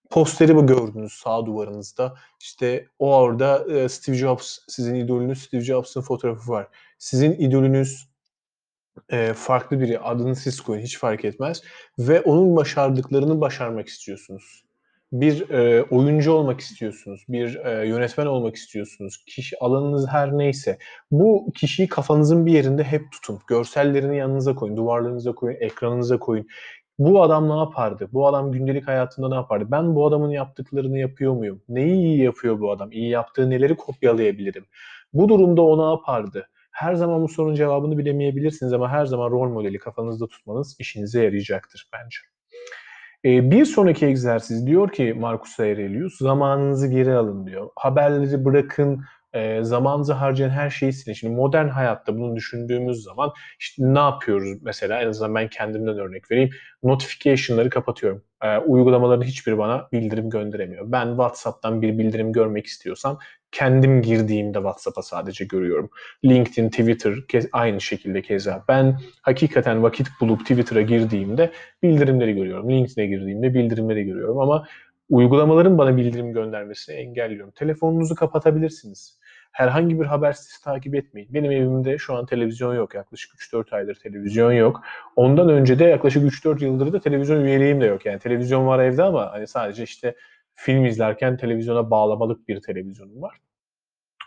posteri 0.09 0.55
bu 0.55 0.67
gördünüz 0.67 1.13
sağ 1.13 1.45
duvarınızda. 1.45 2.15
İşte 2.39 2.87
o 2.99 3.15
orada 3.15 3.65
e, 3.73 3.89
Steve 3.89 4.15
Jobs, 4.15 4.57
sizin 4.67 4.95
idolünüz 4.95 5.43
Steve 5.43 5.61
Jobs'ın 5.61 6.01
fotoğrafı 6.01 6.51
var. 6.51 6.67
Sizin 6.99 7.31
idolünüz 7.31 8.07
e, 9.09 9.33
farklı 9.33 9.79
biri, 9.79 9.99
adını 9.99 10.35
siz 10.35 10.61
koyun 10.61 10.81
hiç 10.81 10.97
fark 10.97 11.25
etmez. 11.25 11.61
Ve 11.99 12.21
onun 12.21 12.55
başardıklarını 12.55 13.41
başarmak 13.41 13.87
istiyorsunuz 13.87 14.63
bir 15.11 15.49
e, 15.49 15.83
oyuncu 15.83 16.31
olmak 16.31 16.59
istiyorsunuz, 16.59 17.25
bir 17.29 17.55
e, 17.55 17.87
yönetmen 17.87 18.25
olmak 18.25 18.55
istiyorsunuz, 18.55 19.23
kişi 19.25 19.59
alanınız 19.59 20.07
her 20.07 20.37
neyse 20.37 20.77
bu 21.11 21.51
kişiyi 21.55 21.87
kafanızın 21.87 22.45
bir 22.45 22.51
yerinde 22.51 22.83
hep 22.83 23.11
tutun. 23.11 23.39
Görsellerini 23.47 24.17
yanınıza 24.17 24.55
koyun, 24.55 24.77
duvarlarınıza 24.77 25.35
koyun, 25.35 25.57
ekranınıza 25.59 26.19
koyun. 26.19 26.47
Bu 26.99 27.23
adam 27.23 27.49
ne 27.49 27.57
yapardı? 27.57 28.09
Bu 28.13 28.27
adam 28.27 28.51
gündelik 28.51 28.87
hayatında 28.87 29.29
ne 29.29 29.35
yapardı? 29.35 29.67
Ben 29.71 29.95
bu 29.95 30.07
adamın 30.07 30.29
yaptıklarını 30.29 30.99
yapıyor 30.99 31.33
muyum? 31.33 31.61
Neyi 31.69 31.95
iyi 31.95 32.23
yapıyor 32.23 32.59
bu 32.59 32.71
adam? 32.71 32.91
İyi 32.91 33.09
yaptığı 33.09 33.49
neleri 33.49 33.75
kopyalayabilirim? 33.75 34.65
Bu 35.13 35.29
durumda 35.29 35.61
o 35.61 35.77
ne 35.77 35.91
yapardı? 35.91 36.47
Her 36.71 36.93
zaman 36.95 37.23
bu 37.23 37.27
sorunun 37.27 37.55
cevabını 37.55 37.97
bilemeyebilirsiniz 37.97 38.73
ama 38.73 38.89
her 38.89 39.05
zaman 39.05 39.31
rol 39.31 39.49
modeli 39.49 39.79
kafanızda 39.79 40.27
tutmanız 40.27 40.75
işinize 40.79 41.23
yarayacaktır 41.23 41.89
bence. 41.93 42.17
E, 43.25 43.51
bir 43.51 43.65
sonraki 43.65 44.05
egzersiz 44.05 44.67
diyor 44.67 44.91
ki 44.91 45.13
Marcus 45.19 45.59
Aurelius 45.59 46.17
zamanınızı 46.17 46.87
geri 46.87 47.13
alın 47.13 47.45
diyor. 47.45 47.69
Haberleri 47.75 48.45
bırakın, 48.45 49.03
e, 49.33 49.63
zamanınızı 49.63 50.13
harcayan 50.13 50.49
her 50.49 50.69
şeyi 50.69 50.93
silin. 50.93 51.13
Şimdi 51.13 51.35
modern 51.35 51.67
hayatta 51.67 52.17
bunu 52.17 52.35
düşündüğümüz 52.35 53.03
zaman 53.03 53.31
işte 53.59 53.83
ne 53.93 53.99
yapıyoruz 53.99 54.57
mesela 54.61 55.01
en 55.01 55.07
azından 55.07 55.35
ben 55.35 55.47
kendimden 55.47 55.97
örnek 55.97 56.31
vereyim. 56.31 56.49
Notification'ları 56.83 57.69
kapatıyorum. 57.69 58.23
E, 58.43 58.57
uygulamaların 58.57 59.25
hiçbiri 59.25 59.57
bana 59.57 59.87
bildirim 59.91 60.29
gönderemiyor. 60.29 60.91
Ben 60.91 61.07
WhatsApp'tan 61.07 61.81
bir 61.81 61.97
bildirim 61.97 62.33
görmek 62.33 62.65
istiyorsam 62.65 63.19
kendim 63.51 64.01
girdiğimde 64.01 64.57
WhatsApp'a 64.57 65.01
sadece 65.01 65.45
görüyorum. 65.45 65.89
LinkedIn, 66.25 66.69
Twitter 66.69 67.15
aynı 67.51 67.81
şekilde 67.81 68.21
keza. 68.21 68.63
Ben 68.67 68.99
hakikaten 69.21 69.83
vakit 69.83 70.07
bulup 70.21 70.39
Twitter'a 70.39 70.81
girdiğimde 70.81 71.51
bildirimleri 71.83 72.33
görüyorum. 72.33 72.69
LinkedIn'e 72.69 73.05
girdiğimde 73.05 73.53
bildirimleri 73.53 74.03
görüyorum 74.03 74.39
ama 74.39 74.67
uygulamaların 75.09 75.77
bana 75.77 75.97
bildirim 75.97 76.33
göndermesini 76.33 76.95
engelliyorum. 76.95 77.51
Telefonunuzu 77.51 78.15
kapatabilirsiniz. 78.15 79.19
Herhangi 79.51 79.99
bir 79.99 80.05
haber 80.05 80.33
sitesi 80.33 80.63
takip 80.63 80.95
etmeyin. 80.95 81.33
Benim 81.33 81.51
evimde 81.51 81.97
şu 81.97 82.15
an 82.15 82.25
televizyon 82.25 82.75
yok. 82.75 82.95
Yaklaşık 82.95 83.31
3-4 83.35 83.75
aydır 83.75 83.95
televizyon 83.95 84.51
yok. 84.51 84.81
Ondan 85.15 85.49
önce 85.49 85.79
de 85.79 85.85
yaklaşık 85.85 86.23
3-4 86.23 86.63
yıldır 86.63 86.93
da 86.93 86.99
televizyon 86.99 87.45
üyeliğim 87.45 87.81
de 87.81 87.85
yok. 87.85 88.05
Yani 88.05 88.19
televizyon 88.19 88.67
var 88.67 88.79
evde 88.79 89.03
ama 89.03 89.31
hani 89.31 89.47
sadece 89.47 89.83
işte 89.83 90.15
film 90.55 90.85
izlerken 90.85 91.37
televizyona 91.37 91.91
bağlamalık 91.91 92.47
bir 92.47 92.61
televizyonum 92.61 93.21
var. 93.21 93.37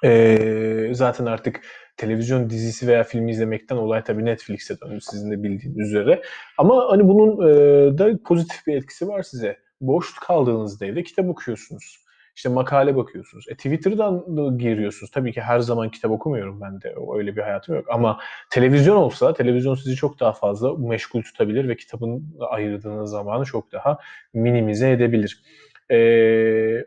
Ee, 0.05 0.91
zaten 0.93 1.27
artık 1.27 1.61
televizyon 1.97 2.51
dizisi 2.51 2.89
veya 2.89 3.05
filmi 3.05 3.31
izlemekten 3.31 3.77
olay 3.77 4.05
tabii 4.05 4.25
Netflix'e 4.25 4.81
döndü 4.81 4.99
sizin 5.01 5.31
de 5.31 5.43
bildiğiniz 5.43 5.89
üzere. 5.89 6.23
Ama 6.59 6.91
hani 6.91 7.09
bunun 7.09 7.49
e, 7.49 7.99
da 7.99 8.19
pozitif 8.25 8.67
bir 8.67 8.77
etkisi 8.77 9.09
var 9.09 9.23
size. 9.23 9.59
Boş 9.81 10.15
kaldığınızda 10.15 10.87
evde 10.87 11.03
kitap 11.03 11.29
okuyorsunuz. 11.29 12.04
İşte 12.37 12.49
makale 12.49 12.97
bakıyorsunuz. 12.97 13.45
E, 13.49 13.55
Twitter'dan 13.55 14.37
da 14.37 14.57
giriyorsunuz. 14.57 15.11
Tabii 15.11 15.33
ki 15.33 15.41
her 15.41 15.59
zaman 15.59 15.91
kitap 15.91 16.11
okumuyorum 16.11 16.61
ben 16.61 16.81
de. 16.81 16.95
Öyle 17.17 17.37
bir 17.37 17.43
hayatım 17.43 17.75
yok. 17.75 17.87
Ama 17.91 18.19
televizyon 18.51 18.97
olsa, 18.97 19.35
televizyon 19.35 19.75
sizi 19.75 19.97
çok 19.97 20.21
daha 20.21 20.33
fazla 20.33 20.77
meşgul 20.77 21.23
tutabilir 21.23 21.69
ve 21.69 21.77
kitabın 21.77 22.37
ayırdığınız 22.51 23.11
zamanı 23.11 23.45
çok 23.45 23.73
daha 23.73 23.99
minimize 24.35 24.91
edebilir. 24.91 25.43
E, 25.91 25.97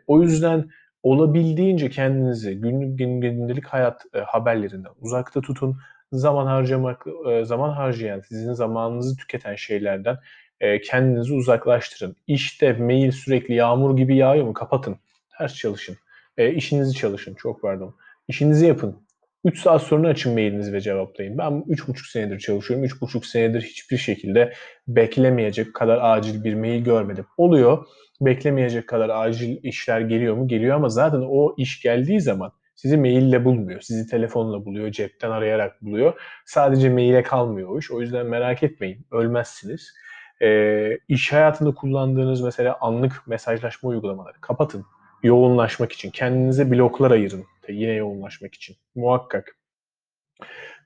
o 0.06 0.22
yüzden 0.22 0.70
olabildiğince 1.02 1.90
kendinizi 1.90 2.60
günlük 2.60 2.98
gündelik 2.98 3.66
hayat 3.66 4.02
e, 4.14 4.18
haberlerinden 4.18 4.92
uzakta 5.00 5.40
tutun. 5.40 5.76
Zaman 6.12 6.46
harcamak, 6.46 7.06
e, 7.30 7.44
zaman 7.44 7.70
harcayan, 7.70 8.20
sizin 8.20 8.52
zamanınızı 8.52 9.16
tüketen 9.16 9.54
şeylerden 9.54 10.18
e, 10.60 10.80
kendinizi 10.80 11.34
uzaklaştırın. 11.34 12.16
İşte 12.26 12.72
mail 12.72 13.10
sürekli 13.10 13.54
yağmur 13.54 13.96
gibi 13.96 14.16
yağıyor 14.16 14.46
mu? 14.46 14.52
Kapatın. 14.54 14.96
Ders 15.40 15.54
çalışın. 15.54 15.96
E, 16.36 16.52
işinizi 16.52 16.94
çalışın. 16.94 17.34
Çok 17.34 17.62
pardon. 17.62 17.94
İşinizi 18.28 18.66
yapın. 18.66 18.96
3 19.44 19.60
saat 19.60 19.82
sonra 19.82 20.08
açın 20.08 20.32
mailinizi 20.32 20.72
ve 20.72 20.80
cevaplayın. 20.80 21.38
Ben 21.38 21.64
3,5 21.68 22.10
senedir 22.10 22.38
çalışıyorum. 22.38 22.86
3,5 22.86 23.26
senedir 23.26 23.62
hiçbir 23.62 23.96
şekilde 23.96 24.52
beklemeyecek 24.88 25.74
kadar 25.74 25.98
acil 26.02 26.44
bir 26.44 26.54
mail 26.54 26.84
görmedim. 26.84 27.26
Oluyor 27.36 27.86
beklemeyecek 28.20 28.86
kadar 28.86 29.08
acil 29.08 29.58
işler 29.62 30.00
geliyor 30.00 30.36
mu? 30.36 30.48
Geliyor 30.48 30.76
ama 30.76 30.88
zaten 30.88 31.24
o 31.28 31.54
iş 31.56 31.82
geldiği 31.82 32.20
zaman 32.20 32.52
sizi 32.74 32.96
maille 32.96 33.44
bulmuyor. 33.44 33.80
Sizi 33.80 34.06
telefonla 34.10 34.64
buluyor, 34.64 34.90
cepten 34.90 35.30
arayarak 35.30 35.82
buluyor. 35.82 36.20
Sadece 36.46 36.90
maile 36.90 37.22
kalmıyor 37.22 37.68
o 37.68 37.78
iş. 37.78 37.90
O 37.90 38.00
yüzden 38.00 38.26
merak 38.26 38.62
etmeyin. 38.62 39.06
Ölmezsiniz. 39.10 39.94
Ee, 40.42 40.98
iş 41.08 41.32
hayatında 41.32 41.74
kullandığınız 41.74 42.40
mesela 42.40 42.76
anlık 42.80 43.22
mesajlaşma 43.26 43.88
uygulamaları 43.88 44.40
kapatın. 44.40 44.84
Yoğunlaşmak 45.22 45.92
için. 45.92 46.10
Kendinize 46.10 46.70
bloklar 46.70 47.10
ayırın. 47.10 47.44
Yine 47.68 47.92
yoğunlaşmak 47.92 48.54
için. 48.54 48.76
Muhakkak. 48.94 49.56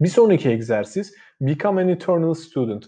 Bir 0.00 0.08
sonraki 0.08 0.48
egzersiz 0.48 1.14
Become 1.40 1.82
an 1.82 1.88
Eternal 1.88 2.34
Student. 2.34 2.84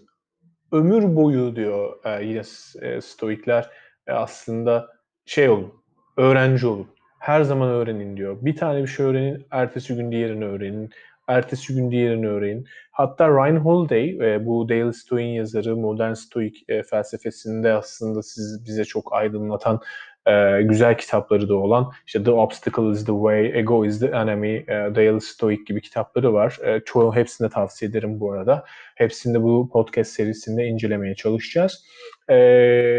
Ömür 0.72 1.16
boyu 1.16 1.57
diyor 1.57 2.04
e, 2.04 2.24
yine 2.24 2.42
e, 2.83 3.00
stoikler 3.00 3.70
e, 4.07 4.12
aslında 4.12 4.88
şey 5.26 5.48
olun, 5.48 5.74
öğrenci 6.16 6.66
olun. 6.66 6.88
Her 7.18 7.42
zaman 7.42 7.68
öğrenin 7.68 8.16
diyor. 8.16 8.38
Bir 8.42 8.57
tane 8.57 8.83
bir 8.83 8.87
şey 8.88 9.07
öğrenin, 9.07 9.46
ertesi 9.50 9.94
gün 9.96 10.12
diğerini 10.12 10.44
öğrenin. 10.44 10.90
Ertesi 11.28 11.74
gün 11.74 11.90
diğerini 11.90 12.28
öğrenin. 12.28 12.66
Hatta 12.90 13.28
Ryan 13.28 13.57
Holiday, 13.57 14.35
e, 14.35 14.46
bu 14.46 14.68
Dale 14.68 14.92
Stoick'in 14.92 15.33
yazarı, 15.33 15.76
modern 15.76 16.12
stoik 16.12 16.64
e, 16.68 16.83
felsefesinde 16.83 17.72
aslında 17.72 18.22
siz 18.22 18.64
bize 18.66 18.85
çok 18.85 19.12
aydınlatan 19.12 19.80
e, 20.26 20.62
güzel 20.62 20.98
kitapları 20.98 21.48
da 21.48 21.54
olan 21.54 21.92
işte 22.06 22.24
The 22.24 22.30
Obstacle 22.30 22.90
is 22.90 23.04
the 23.04 23.12
Way, 23.12 23.58
Ego 23.58 23.84
is 23.84 24.00
the 24.00 24.06
Enemy, 24.06 24.56
e, 24.56 24.66
Dale 24.68 25.20
Stoic 25.20 25.62
gibi 25.66 25.80
kitapları 25.80 26.32
var. 26.32 26.58
E, 26.64 26.80
çoğu 26.84 27.14
hepsini 27.14 27.50
tavsiye 27.50 27.90
ederim 27.90 28.20
bu 28.20 28.32
arada. 28.32 28.64
Hepsini 28.94 29.34
de 29.34 29.42
bu 29.42 29.70
podcast 29.72 30.10
serisinde 30.10 30.66
incelemeye 30.66 31.14
çalışacağız. 31.14 31.84
E, 32.30 32.37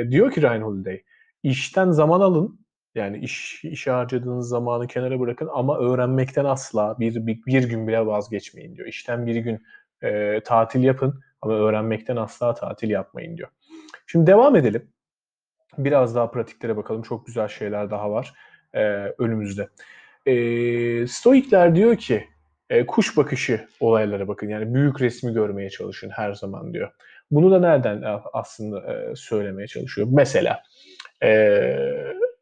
diyor 0.10 0.32
ki 0.32 0.42
Ryan 0.42 0.62
Holiday, 0.62 1.02
işten 1.44 1.92
zaman 1.92 2.20
alın, 2.20 2.60
yani 2.96 3.18
iş 3.18 3.64
işe 3.64 3.92
harcadığınız 3.92 4.50
zamanı 4.50 4.88
kenara 4.88 5.20
bırakın 5.20 5.50
ama 5.54 5.80
öğrenmekten 5.80 6.46
asla 6.46 6.96
bir, 7.00 7.28
bir, 7.28 7.40
bir 7.46 7.64
gün 7.70 7.88
bile 7.88 8.06
vazgeçmeyin 8.06 8.76
diyor. 8.76 8.88
İşten 8.88 9.28
bir 9.28 9.36
gün 9.36 9.64
e, 10.02 10.42
tatil 10.46 10.84
yapın 10.84 11.22
ama 11.42 11.54
öğrenmekten 11.54 12.16
asla 12.16 12.54
tatil 12.54 12.90
yapmayın 12.90 13.38
diyor. 13.38 13.50
Şimdi 14.08 14.28
devam 14.28 14.56
edelim. 14.56 14.95
Biraz 15.78 16.16
daha 16.16 16.32
pratiklere 16.32 16.78
bakalım. 16.78 17.02
Çok 17.02 17.26
güzel 17.26 17.48
şeyler 17.48 17.92
daha 17.92 18.12
var 18.12 18.34
e, 18.74 18.82
önümüzde. 19.18 19.70
E, 20.26 21.08
Stoikler 21.08 21.76
diyor 21.76 21.96
ki 21.96 22.28
e, 22.70 22.86
kuş 22.86 23.18
bakışı 23.18 23.68
olaylara 23.80 24.28
bakın. 24.28 24.50
Yani 24.50 24.74
büyük 24.74 25.02
resmi 25.02 25.34
görmeye 25.34 25.70
çalışın 25.70 26.10
her 26.10 26.34
zaman 26.34 26.74
diyor. 26.74 26.92
Bunu 27.32 27.52
da 27.52 27.60
nereden 27.60 28.02
e, 28.02 28.22
aslında 28.34 28.94
e, 28.94 29.16
söylemeye 29.16 29.68
çalışıyor? 29.68 30.08
Mesela 30.12 30.64
e, 31.24 31.60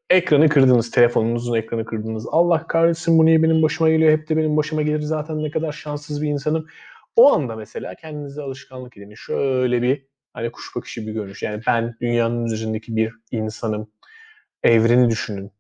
ekranı 0.10 0.50
kırdınız, 0.50 0.92
telefonunuzun 0.92 1.56
ekranı 1.56 1.86
kırdınız. 1.86 2.28
Allah 2.32 2.68
kahretsin 2.68 3.18
bu 3.18 3.26
niye 3.26 3.44
benim 3.44 3.62
başıma 3.62 3.90
geliyor? 3.90 4.12
Hep 4.12 4.30
de 4.30 4.38
benim 4.38 4.58
başıma 4.58 4.82
gelir 4.82 5.02
zaten 5.02 5.44
ne 5.44 5.52
kadar 5.52 5.72
şanssız 5.72 6.22
bir 6.22 6.28
insanım. 6.28 6.68
O 7.16 7.34
anda 7.34 7.56
mesela 7.56 7.96
kendinize 7.96 8.42
alışkanlık 8.42 8.98
edin. 8.98 9.14
Şöyle 9.16 9.82
bir 9.82 10.06
Hani 10.34 10.52
kuş 10.52 10.76
bakışı 10.76 11.08
bir 11.08 11.12
görünüş. 11.12 11.44
Yani 11.44 11.62
ben 11.68 11.96
dünyanın 12.02 12.46
üzerindeki 12.46 12.96
bir 12.96 13.14
insanım. 13.32 13.88
Evreni 14.64 15.10
düşünün. 15.10 15.52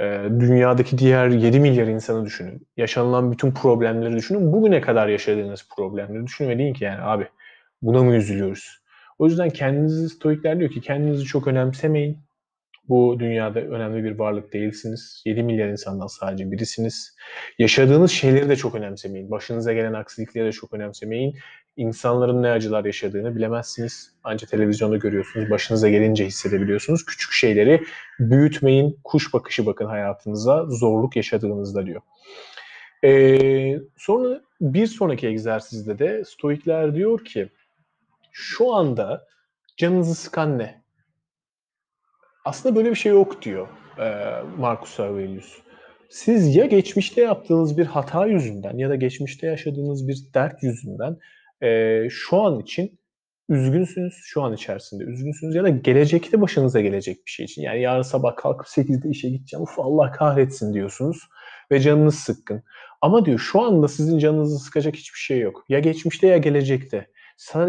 E, 0.00 0.04
dünyadaki 0.40 0.98
diğer 0.98 1.28
7 1.28 1.60
milyar 1.60 1.86
insanı 1.86 2.26
düşünün. 2.26 2.66
Yaşanılan 2.76 3.32
bütün 3.32 3.52
problemleri 3.52 4.16
düşünün. 4.16 4.52
Bugüne 4.52 4.80
kadar 4.80 5.08
yaşadığınız 5.08 5.68
problemleri 5.76 6.26
düşünün 6.26 6.48
ve 6.48 6.58
deyin 6.58 6.74
ki 6.74 6.84
yani 6.84 7.02
abi 7.02 7.28
buna 7.82 8.02
mı 8.02 8.14
üzülüyoruz? 8.14 8.80
O 9.18 9.26
yüzden 9.26 9.50
kendinizi 9.50 10.08
stoikler 10.08 10.58
diyor 10.58 10.70
ki 10.70 10.80
kendinizi 10.80 11.24
çok 11.24 11.46
önemsemeyin. 11.46 12.18
Bu 12.90 13.16
dünyada 13.20 13.60
önemli 13.60 14.04
bir 14.04 14.18
varlık 14.18 14.52
değilsiniz. 14.52 15.22
7 15.24 15.42
milyar 15.42 15.68
insandan 15.68 16.06
sadece 16.06 16.50
birisiniz. 16.50 17.16
Yaşadığınız 17.58 18.10
şeyleri 18.10 18.48
de 18.48 18.56
çok 18.56 18.74
önemsemeyin. 18.74 19.30
Başınıza 19.30 19.72
gelen 19.72 19.92
aksilikleri 19.92 20.46
de 20.46 20.52
çok 20.52 20.72
önemsemeyin. 20.72 21.36
İnsanların 21.76 22.42
ne 22.42 22.50
acılar 22.50 22.84
yaşadığını 22.84 23.36
bilemezsiniz. 23.36 24.12
Ancak 24.24 24.50
televizyonda 24.50 24.96
görüyorsunuz. 24.96 25.50
Başınıza 25.50 25.88
gelince 25.88 26.26
hissedebiliyorsunuz. 26.26 27.04
Küçük 27.04 27.32
şeyleri 27.32 27.84
büyütmeyin. 28.18 28.98
Kuş 29.04 29.34
bakışı 29.34 29.66
bakın 29.66 29.86
hayatınıza 29.86 30.66
zorluk 30.66 31.16
yaşadığınızda 31.16 31.86
diyor. 31.86 32.00
Ee, 33.04 33.80
sonra 33.96 34.40
bir 34.60 34.86
sonraki 34.86 35.26
egzersizde 35.26 35.98
de 35.98 36.24
Stoikler 36.24 36.94
diyor 36.94 37.24
ki 37.24 37.48
şu 38.32 38.74
anda 38.74 39.26
canınızı 39.76 40.14
sıkan 40.14 40.58
ne? 40.58 40.80
Aslında 42.44 42.76
böyle 42.76 42.90
bir 42.90 42.94
şey 42.94 43.12
yok 43.12 43.42
diyor 43.42 43.68
e, 43.98 44.34
Marcus 44.58 45.00
Aurelius. 45.00 45.58
Siz 46.08 46.56
ya 46.56 46.66
geçmişte 46.66 47.20
yaptığınız 47.20 47.78
bir 47.78 47.86
hata 47.86 48.26
yüzünden 48.26 48.78
ya 48.78 48.90
da 48.90 48.96
geçmişte 48.96 49.46
yaşadığınız 49.46 50.08
bir 50.08 50.18
dert 50.34 50.62
yüzünden 50.62 51.16
e, 51.62 52.00
şu 52.10 52.36
an 52.36 52.60
için 52.60 53.00
üzgünsünüz, 53.48 54.14
şu 54.24 54.42
an 54.42 54.52
içerisinde 54.52 55.04
üzgünsünüz 55.04 55.54
ya 55.54 55.64
da 55.64 55.68
gelecekte 55.68 56.40
başınıza 56.40 56.80
gelecek 56.80 57.26
bir 57.26 57.30
şey 57.30 57.44
için. 57.44 57.62
Yani 57.62 57.80
yarın 57.80 58.02
sabah 58.02 58.36
kalkıp 58.36 58.66
8'de 58.66 59.08
işe 59.08 59.30
gideceğim, 59.30 59.62
uf 59.62 59.78
Allah 59.78 60.12
kahretsin 60.12 60.74
diyorsunuz 60.74 61.18
ve 61.72 61.80
canınız 61.80 62.14
sıkkın. 62.14 62.62
Ama 63.00 63.24
diyor 63.24 63.38
şu 63.38 63.60
anda 63.60 63.88
sizin 63.88 64.18
canınızı 64.18 64.58
sıkacak 64.58 64.96
hiçbir 64.96 65.18
şey 65.18 65.40
yok. 65.40 65.64
Ya 65.68 65.78
geçmişte 65.78 66.26
ya 66.26 66.36
gelecekte 66.36 67.06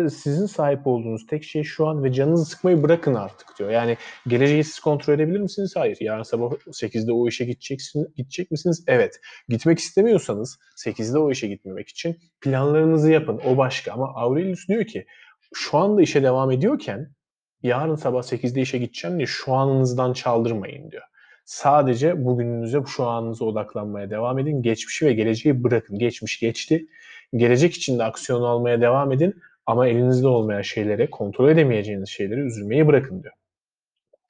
sizin 0.10 0.46
sahip 0.46 0.88
olduğunuz 0.88 1.26
tek 1.28 1.44
şey 1.44 1.64
şu 1.64 1.88
an 1.88 2.04
ve 2.04 2.14
canınızı 2.14 2.46
sıkmayı 2.46 2.84
bırakın 2.84 3.14
artık 3.14 3.60
diyor. 3.60 3.70
Yani 3.70 3.98
geleceği 4.28 4.64
siz 4.64 4.80
kontrol 4.80 5.14
edebilir 5.14 5.40
misiniz? 5.40 5.74
Hayır. 5.76 5.98
Yarın 6.02 6.24
sabah 6.24 6.52
8'de 6.52 7.12
o 7.12 7.28
işe 7.28 7.46
gideceksiniz, 7.46 8.16
gidecek 8.16 8.52
misiniz? 8.52 8.84
Evet. 8.88 9.20
Gitmek 9.50 9.80
istemiyorsanız 9.80 10.60
8'de 10.86 11.18
o 11.18 11.32
işe 11.32 11.48
gitmemek 11.48 11.90
için 11.90 12.18
planlarınızı 12.42 13.12
yapın. 13.12 13.42
O 13.46 13.58
başka. 13.58 13.92
Ama 13.92 14.14
Aurelius 14.16 14.68
diyor 14.68 14.86
ki 14.86 15.06
şu 15.54 15.78
anda 15.78 16.02
işe 16.02 16.24
devam 16.24 16.52
ediyorken 16.52 17.16
yarın 17.64 17.96
sabah 17.96 18.22
8'de 18.24 18.62
işe 18.62 18.78
gideceğim 18.78 19.18
diye 19.18 19.28
şu 19.28 19.54
anınızdan 19.54 20.14
çaldırmayın 20.14 20.92
diyor. 20.92 21.04
Sadece 21.46 22.26
bugününüze, 22.26 22.80
şu 22.88 23.06
anınıza 23.06 23.46
odaklanmaya 23.46 24.10
devam 24.10 24.40
edin. 24.40 24.62
Geçmişi 24.62 25.06
ve 25.06 25.14
geleceği 25.14 25.64
bırakın. 25.64 26.00
Geçmiş 26.00 26.40
geçti. 26.40 26.88
Gelecek 27.36 27.74
için 27.74 28.00
de 28.00 28.04
aksiyon 28.04 28.42
almaya 28.42 28.82
devam 28.82 29.12
edin. 29.12 29.36
Ama 29.66 29.88
elinizde 29.88 30.28
olmayan 30.28 30.62
şeylere, 30.62 31.10
kontrol 31.10 31.50
edemeyeceğiniz 31.50 32.10
şeylere 32.10 32.40
üzülmeyi 32.40 32.88
bırakın 32.88 33.24
diyor. 33.24 33.34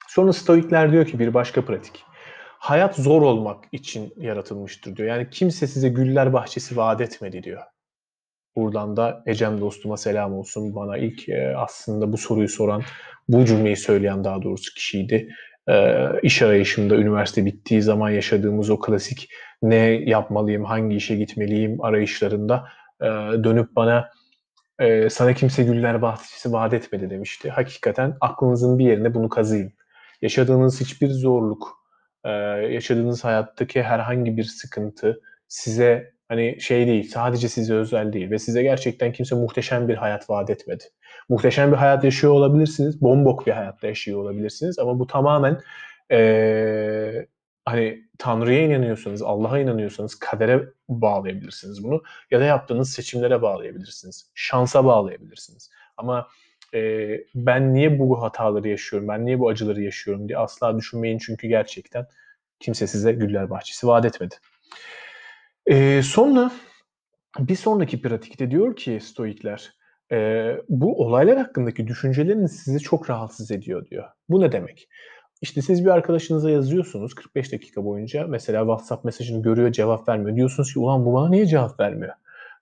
Sonra 0.08 0.32
Stoikler 0.32 0.92
diyor 0.92 1.06
ki 1.06 1.18
bir 1.18 1.34
başka 1.34 1.64
pratik. 1.64 2.04
Hayat 2.58 2.96
zor 2.96 3.22
olmak 3.22 3.64
için 3.72 4.14
yaratılmıştır 4.16 4.96
diyor. 4.96 5.08
Yani 5.08 5.30
kimse 5.30 5.66
size 5.66 5.88
güller 5.88 6.32
bahçesi 6.32 6.76
vaat 6.76 7.00
etmedi 7.00 7.42
diyor. 7.42 7.62
Buradan 8.56 8.96
da 8.96 9.22
Ecem 9.26 9.60
dostuma 9.60 9.96
selam 9.96 10.34
olsun. 10.34 10.74
Bana 10.74 10.98
ilk 10.98 11.28
e, 11.28 11.56
aslında 11.56 12.12
bu 12.12 12.18
soruyu 12.18 12.48
soran, 12.48 12.82
bu 13.28 13.44
cümleyi 13.44 13.76
söyleyen 13.76 14.24
daha 14.24 14.42
doğrusu 14.42 14.74
kişiydi. 14.74 15.28
E, 15.68 15.96
iş 16.22 16.42
arayışımda 16.42 16.96
üniversite 16.96 17.44
bittiği 17.44 17.82
zaman 17.82 18.10
yaşadığımız 18.10 18.70
o 18.70 18.80
klasik 18.80 19.28
ne 19.62 19.76
yapmalıyım, 20.06 20.64
hangi 20.64 20.96
işe 20.96 21.16
gitmeliyim 21.16 21.84
arayışlarında 21.84 22.64
e, 23.00 23.06
dönüp 23.44 23.76
bana 23.76 24.08
e, 24.78 25.10
sana 25.10 25.34
kimse 25.34 25.62
güller 25.64 26.02
bahçesi 26.02 26.52
vaat 26.52 26.74
etmedi 26.74 27.10
demişti. 27.10 27.50
Hakikaten 27.50 28.16
aklınızın 28.20 28.78
bir 28.78 28.84
yerine 28.84 29.14
bunu 29.14 29.28
kazıyın. 29.28 29.72
Yaşadığınız 30.22 30.80
hiçbir 30.80 31.08
zorluk, 31.08 31.78
e, 32.24 32.30
yaşadığınız 32.70 33.24
hayattaki 33.24 33.82
herhangi 33.82 34.36
bir 34.36 34.44
sıkıntı 34.44 35.20
size 35.48 36.12
hani 36.28 36.60
şey 36.60 36.86
değil, 36.86 37.10
sadece 37.10 37.48
size 37.48 37.74
özel 37.74 38.12
değil 38.12 38.30
ve 38.30 38.38
size 38.38 38.62
gerçekten 38.62 39.12
kimse 39.12 39.34
muhteşem 39.34 39.88
bir 39.88 39.96
hayat 39.96 40.30
vaat 40.30 40.50
etmedi. 40.50 40.84
Muhteşem 41.28 41.72
bir 41.72 41.76
hayat 41.76 42.04
yaşıyor 42.04 42.32
olabilirsiniz, 42.32 43.02
bombok 43.02 43.46
bir 43.46 43.52
hayatta 43.52 43.86
yaşıyor 43.86 44.22
olabilirsiniz 44.22 44.78
ama 44.78 44.98
bu 44.98 45.06
tamamen 45.06 45.60
ee, 46.12 47.26
hani 47.64 48.02
Tanrı'ya 48.18 48.62
inanıyorsanız, 48.62 49.22
Allah'a 49.22 49.58
inanıyorsanız 49.58 50.18
kadere 50.18 50.68
bağlayabilirsiniz 50.88 51.84
bunu 51.84 52.02
ya 52.30 52.40
da 52.40 52.44
yaptığınız 52.44 52.92
seçimlere 52.92 53.42
bağlayabilirsiniz, 53.42 54.30
şansa 54.34 54.84
bağlayabilirsiniz. 54.84 55.70
Ama 55.96 56.28
e, 56.74 57.10
ben 57.34 57.74
niye 57.74 57.98
bu 57.98 58.22
hataları 58.22 58.68
yaşıyorum, 58.68 59.08
ben 59.08 59.26
niye 59.26 59.38
bu 59.38 59.48
acıları 59.48 59.82
yaşıyorum 59.82 60.28
diye 60.28 60.38
asla 60.38 60.78
düşünmeyin 60.78 61.18
çünkü 61.18 61.48
gerçekten 61.48 62.06
kimse 62.60 62.86
size 62.86 63.12
güller 63.12 63.50
bahçesi 63.50 63.86
vaat 63.86 64.04
etmedi. 64.04 64.34
E, 65.66 66.02
sonra 66.02 66.50
bir 67.38 67.56
sonraki 67.56 68.02
pratikte 68.02 68.50
diyor 68.50 68.76
ki 68.76 69.00
Stoikler, 69.02 69.72
e, 70.12 70.48
bu 70.68 71.04
olaylar 71.04 71.38
hakkındaki 71.38 71.86
düşünceleriniz 71.86 72.62
sizi 72.62 72.78
çok 72.78 73.10
rahatsız 73.10 73.50
ediyor 73.50 73.86
diyor. 73.86 74.08
Bu 74.28 74.40
ne 74.40 74.52
demek? 74.52 74.88
İşte 75.42 75.62
siz 75.62 75.84
bir 75.84 75.90
arkadaşınıza 75.90 76.50
yazıyorsunuz 76.50 77.14
45 77.14 77.52
dakika 77.52 77.84
boyunca 77.84 78.26
mesela 78.26 78.60
WhatsApp 78.60 79.04
mesajını 79.04 79.42
görüyor 79.42 79.72
cevap 79.72 80.08
vermiyor. 80.08 80.36
Diyorsunuz 80.36 80.72
ki 80.72 80.78
ulan 80.78 81.04
bu 81.04 81.12
bana 81.12 81.28
niye 81.28 81.46
cevap 81.46 81.80
vermiyor? 81.80 82.12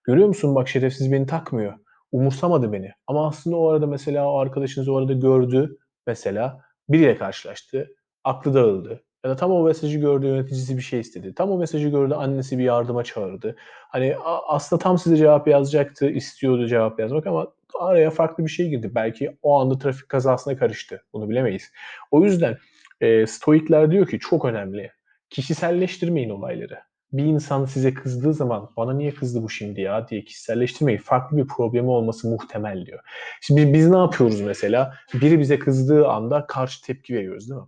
Görüyor 0.05 0.29
musun 0.29 0.55
bak 0.55 0.69
şerefsiz 0.69 1.13
beni 1.13 1.27
takmıyor. 1.27 1.75
Umursamadı 2.13 2.73
beni. 2.73 2.93
Ama 3.07 3.29
aslında 3.29 3.57
o 3.57 3.69
arada 3.69 3.87
mesela 3.87 4.33
o 4.33 4.39
arkadaşınız 4.39 4.89
o 4.89 4.97
arada 4.97 5.13
gördü 5.13 5.79
mesela 6.07 6.61
biriyle 6.89 7.17
karşılaştı. 7.17 7.89
Aklı 8.25 8.55
dağıldı. 8.55 9.03
Ya 9.25 9.31
da 9.31 9.37
tam 9.37 9.51
o 9.53 9.63
mesajı 9.63 9.99
gördü 9.99 10.27
yöneticisi 10.27 10.77
bir 10.77 10.83
şey 10.83 11.01
istedi. 11.01 11.35
Tam 11.35 11.51
o 11.51 11.59
mesajı 11.59 11.89
gördü 11.89 12.15
annesi 12.15 12.59
bir 12.59 12.65
yardıma 12.65 13.05
çağırdı. 13.05 13.57
Hani 13.89 14.17
aslında 14.47 14.83
tam 14.83 14.99
size 14.99 15.17
cevap 15.17 15.49
yazacaktı, 15.49 16.11
istiyordu 16.11 16.67
cevap 16.67 17.01
yazmak 17.01 17.27
ama 17.27 17.47
araya 17.81 18.11
farklı 18.11 18.45
bir 18.45 18.51
şey 18.51 18.69
girdi. 18.69 18.91
Belki 18.95 19.37
o 19.43 19.61
anda 19.61 19.79
trafik 19.79 20.09
kazasına 20.09 20.57
karıştı. 20.57 21.03
Bunu 21.13 21.31
bilemeyiz. 21.31 21.73
O 22.11 22.25
yüzden 22.25 22.57
e, 23.01 23.27
Stoikler 23.27 23.91
diyor 23.91 24.07
ki 24.09 24.19
çok 24.19 24.45
önemli. 24.45 24.93
Kişiselleştirmeyin 25.31 26.31
olayları. 26.31 26.79
Bir 27.13 27.25
insan 27.25 27.65
size 27.65 27.95
kızdığı 27.95 28.35
zaman 28.35 28.71
bana 28.77 28.93
niye 28.93 29.15
kızdı 29.15 29.43
bu 29.43 29.51
şimdi 29.51 29.81
ya 29.81 30.09
diye 30.09 30.25
kişiselleştirmeyin. 30.25 30.99
Farklı 30.99 31.37
bir 31.37 31.47
problemi 31.47 31.89
olması 31.91 32.29
muhtemel 32.29 32.87
diyor. 32.87 33.01
Şimdi 33.41 33.73
biz, 33.75 33.89
ne 33.91 33.97
yapıyoruz 33.97 34.41
mesela? 34.41 34.95
Biri 35.15 35.39
bize 35.39 35.59
kızdığı 35.59 36.09
anda 36.09 36.47
karşı 36.47 36.83
tepki 36.83 37.15
veriyoruz 37.15 37.51
değil 37.51 37.61
mi? 37.61 37.67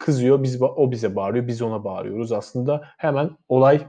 Kızıyor, 0.00 0.42
biz 0.42 0.62
o 0.62 0.90
bize 0.90 1.16
bağırıyor, 1.16 1.46
biz 1.46 1.62
ona 1.62 1.84
bağırıyoruz. 1.84 2.32
Aslında 2.32 2.88
hemen 2.96 3.30
olay 3.48 3.86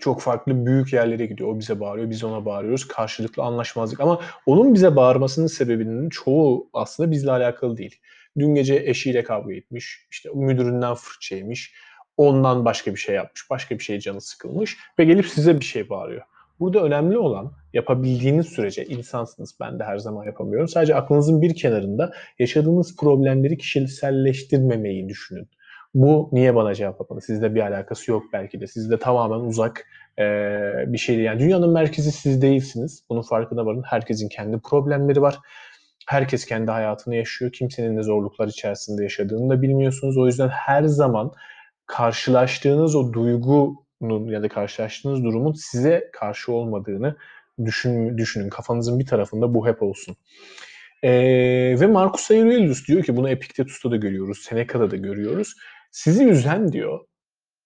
çok 0.00 0.20
farklı 0.20 0.66
büyük 0.66 0.92
yerlere 0.92 1.26
gidiyor. 1.26 1.48
O 1.50 1.58
bize 1.58 1.80
bağırıyor, 1.80 2.10
biz 2.10 2.24
ona 2.24 2.44
bağırıyoruz. 2.44 2.88
Karşılıklı 2.88 3.42
anlaşmazlık. 3.42 4.00
Ama 4.00 4.20
onun 4.46 4.74
bize 4.74 4.96
bağırmasının 4.96 5.46
sebebinin 5.46 6.08
çoğu 6.08 6.70
aslında 6.72 7.10
bizle 7.10 7.30
alakalı 7.30 7.76
değil. 7.76 8.00
Dün 8.38 8.54
gece 8.54 8.74
eşiyle 8.86 9.24
kavga 9.24 9.54
etmiş, 9.54 10.06
işte 10.10 10.28
müdüründen 10.34 10.94
fırça 10.94 11.36
yemiş, 11.36 11.74
ondan 12.16 12.64
başka 12.64 12.90
bir 12.90 13.00
şey 13.00 13.14
yapmış, 13.14 13.50
başka 13.50 13.78
bir 13.78 13.84
şey 13.84 13.98
canı 13.98 14.20
sıkılmış 14.20 14.76
ve 14.98 15.04
gelip 15.04 15.26
size 15.26 15.60
bir 15.60 15.64
şey 15.64 15.90
bağırıyor. 15.90 16.22
Burada 16.60 16.82
önemli 16.82 17.18
olan 17.18 17.52
yapabildiğiniz 17.72 18.46
sürece 18.46 18.84
insansınız 18.84 19.56
ben 19.60 19.78
de 19.78 19.84
her 19.84 19.98
zaman 19.98 20.24
yapamıyorum. 20.24 20.68
Sadece 20.68 20.94
aklınızın 20.94 21.42
bir 21.42 21.54
kenarında 21.54 22.12
yaşadığınız 22.38 22.96
problemleri 22.96 23.58
kişiselleştirmemeyi 23.58 25.08
düşünün. 25.08 25.48
Bu 25.94 26.28
niye 26.32 26.54
bana 26.54 26.74
cevap 26.74 27.00
yapmadı? 27.00 27.20
Sizde 27.20 27.54
bir 27.54 27.60
alakası 27.60 28.10
yok 28.10 28.22
belki 28.32 28.60
de. 28.60 28.66
Sizde 28.66 28.98
tamamen 28.98 29.40
uzak 29.40 29.86
e, 30.18 30.24
bir 30.86 30.98
şey. 30.98 31.20
Yani 31.20 31.40
dünyanın 31.40 31.72
merkezi 31.72 32.12
siz 32.12 32.42
değilsiniz. 32.42 33.04
Bunun 33.10 33.22
farkına 33.22 33.66
varın. 33.66 33.82
Herkesin 33.86 34.28
kendi 34.28 34.58
problemleri 34.58 35.22
var. 35.22 35.38
Herkes 36.08 36.44
kendi 36.44 36.70
hayatını 36.70 37.16
yaşıyor. 37.16 37.52
Kimsenin 37.52 37.96
de 37.96 38.02
zorluklar 38.02 38.48
içerisinde 38.48 39.02
yaşadığını 39.02 39.50
da 39.50 39.62
bilmiyorsunuz. 39.62 40.18
O 40.18 40.26
yüzden 40.26 40.48
her 40.48 40.84
zaman 40.84 41.32
karşılaştığınız 41.86 42.94
o 42.96 43.12
duygunun 43.12 44.28
ya 44.28 44.42
da 44.42 44.48
karşılaştığınız 44.48 45.24
durumun 45.24 45.52
size 45.52 46.10
karşı 46.12 46.52
olmadığını 46.52 47.16
düşün, 47.64 48.18
düşünün. 48.18 48.48
Kafanızın 48.48 48.98
bir 48.98 49.06
tarafında 49.06 49.54
bu 49.54 49.66
hep 49.66 49.82
olsun. 49.82 50.16
Ee, 51.02 51.10
ve 51.80 51.86
Marcus 51.86 52.30
Aurelius 52.30 52.88
diyor 52.88 53.02
ki 53.02 53.16
bunu 53.16 53.30
Epiktetus'ta 53.30 53.90
da 53.90 53.96
görüyoruz, 53.96 54.38
Seneca'da 54.38 54.90
da 54.90 54.96
görüyoruz. 54.96 55.54
Sizi 55.90 56.24
üzen 56.24 56.72
diyor 56.72 57.00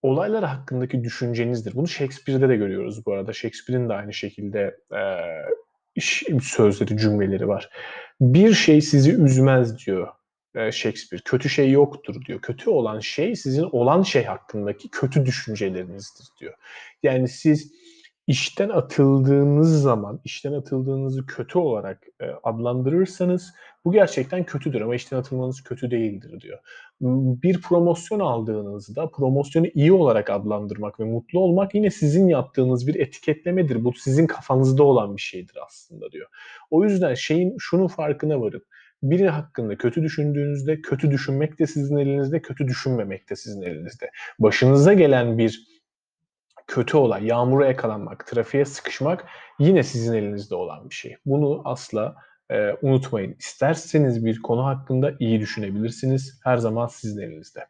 olaylar 0.02 0.44
hakkındaki 0.44 1.04
düşüncenizdir. 1.04 1.74
Bunu 1.74 1.88
Shakespeare'de 1.88 2.48
de 2.48 2.56
görüyoruz 2.56 3.06
bu 3.06 3.12
arada. 3.12 3.32
Shakespeare'in 3.32 3.88
de 3.88 3.94
aynı 3.94 4.12
şekilde 4.12 4.76
e, 4.92 5.00
sözleri, 6.42 6.96
cümleleri 6.96 7.48
var. 7.48 7.70
Bir 8.20 8.54
şey 8.54 8.80
sizi 8.80 9.12
üzmez 9.12 9.86
diyor 9.86 10.08
Shakespeare. 10.56 11.22
Kötü 11.24 11.48
şey 11.48 11.70
yoktur 11.70 12.24
diyor. 12.24 12.40
Kötü 12.40 12.70
olan 12.70 13.00
şey 13.00 13.36
sizin 13.36 13.62
olan 13.62 14.02
şey 14.02 14.24
hakkındaki 14.24 14.88
kötü 14.88 15.26
düşüncelerinizdir 15.26 16.26
diyor. 16.40 16.54
Yani 17.02 17.28
siz 17.28 17.72
işten 18.26 18.68
atıldığınız 18.68 19.82
zaman, 19.82 20.20
işten 20.24 20.52
atıldığınızı 20.52 21.26
kötü 21.26 21.58
olarak 21.58 22.02
e, 22.20 22.26
adlandırırsanız 22.42 23.54
bu 23.84 23.92
gerçekten 23.92 24.44
kötüdür 24.44 24.80
ama 24.80 24.94
işten 24.94 25.16
atılmanız 25.16 25.62
kötü 25.62 25.90
değildir 25.90 26.40
diyor. 26.40 26.58
Bir 27.42 27.60
promosyon 27.60 28.20
aldığınızda 28.20 29.10
promosyonu 29.10 29.66
iyi 29.74 29.92
olarak 29.92 30.30
adlandırmak 30.30 31.00
ve 31.00 31.04
mutlu 31.04 31.40
olmak 31.40 31.74
yine 31.74 31.90
sizin 31.90 32.28
yaptığınız 32.28 32.86
bir 32.86 32.94
etiketlemedir. 32.94 33.84
Bu 33.84 33.92
sizin 33.92 34.26
kafanızda 34.26 34.82
olan 34.82 35.16
bir 35.16 35.22
şeydir 35.22 35.56
aslında 35.66 36.12
diyor. 36.12 36.26
O 36.70 36.84
yüzden 36.84 37.14
şeyin 37.14 37.56
şunun 37.58 37.86
farkına 37.86 38.40
varın. 38.40 38.62
Biri 39.02 39.28
hakkında 39.28 39.78
kötü 39.78 40.02
düşündüğünüzde 40.02 40.80
kötü 40.80 41.10
düşünmek 41.10 41.58
de 41.58 41.66
sizin 41.66 41.96
elinizde, 41.96 42.42
kötü 42.42 42.68
düşünmemek 42.68 43.30
de 43.30 43.36
sizin 43.36 43.62
elinizde. 43.62 44.10
Başınıza 44.38 44.92
gelen 44.92 45.38
bir 45.38 45.75
kötü 46.66 46.96
olay, 46.96 47.26
yağmura 47.26 47.66
yakalanmak, 47.66 48.26
trafiğe 48.26 48.64
sıkışmak 48.64 49.24
yine 49.58 49.82
sizin 49.82 50.14
elinizde 50.14 50.54
olan 50.54 50.90
bir 50.90 50.94
şey. 50.94 51.16
Bunu 51.26 51.62
asla 51.64 52.16
e, 52.50 52.72
unutmayın. 52.82 53.36
İsterseniz 53.38 54.24
bir 54.24 54.42
konu 54.42 54.66
hakkında 54.66 55.12
iyi 55.20 55.40
düşünebilirsiniz. 55.40 56.40
Her 56.44 56.56
zaman 56.56 56.86
sizin 56.86 57.20
elinizde. 57.20 57.66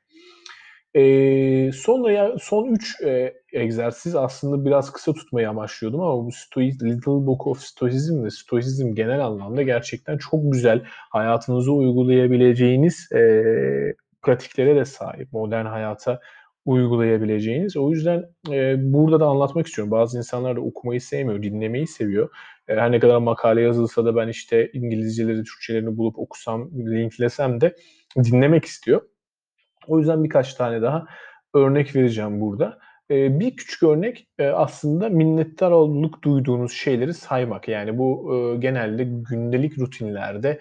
E, 0.94 1.72
sonra 1.72 2.12
ya 2.12 2.32
son 2.40 2.68
üç 2.68 3.00
e, 3.00 3.35
egzersiz 3.52 4.16
aslında 4.16 4.64
biraz 4.64 4.92
kısa 4.92 5.12
tutmayı 5.12 5.48
amaçlıyordum 5.48 6.00
ama 6.00 6.24
bu 6.24 6.32
Stoic, 6.32 6.85
Little 6.85 7.26
Book 7.26 7.46
of 7.46 7.61
Stoicism 7.61 8.24
ve 8.24 8.30
Stoicism 8.30 8.94
genel 8.94 9.24
anlamda 9.24 9.62
gerçekten 9.62 10.18
çok 10.18 10.52
güzel 10.52 10.82
hayatınızı 11.11 11.72
uygulayabileceğiniz 11.72 13.12
e, 13.12 13.18
pratiklere 14.22 14.76
de 14.76 14.85
sahip. 14.85 15.32
Modern 15.32 15.66
hayata 15.66 16.20
uygulayabileceğiniz. 16.66 17.76
O 17.76 17.90
yüzden 17.90 18.24
e, 18.50 18.74
burada 18.92 19.20
da 19.20 19.26
anlatmak 19.26 19.66
istiyorum. 19.66 19.90
Bazı 19.90 20.18
insanlar 20.18 20.57
da 20.57 20.61
okumayı 20.61 21.00
sevmiyor, 21.00 21.42
dinlemeyi 21.42 21.87
seviyor. 21.87 22.31
E, 22.68 22.74
her 22.74 22.92
ne 22.92 23.00
kadar 23.00 23.18
makale 23.18 23.61
yazılsa 23.61 24.05
da 24.05 24.16
ben 24.16 24.29
işte 24.29 24.70
İngilizceleri, 24.72 25.44
Türkçelerini 25.44 25.96
bulup 25.96 26.18
okusam, 26.18 26.70
linklesem 26.70 27.61
de 27.61 27.76
dinlemek 28.16 28.64
istiyor. 28.64 29.02
O 29.87 29.98
yüzden 29.98 30.24
birkaç 30.24 30.55
tane 30.55 30.83
daha 30.83 31.07
örnek 31.55 31.96
vereceğim 31.96 32.40
burada. 32.40 32.79
E, 33.11 33.40
bir 33.40 33.57
küçük 33.57 33.83
örnek 33.83 34.29
e, 34.38 34.46
aslında 34.46 35.09
minnettarlık 35.09 36.24
duyduğunuz 36.24 36.72
şeyleri 36.72 37.14
saymak. 37.14 37.68
Yani 37.68 37.98
bu 37.98 38.35
e, 38.35 38.57
genelde 38.57 39.05
gündelik 39.05 39.79
rutinlerde 39.79 40.59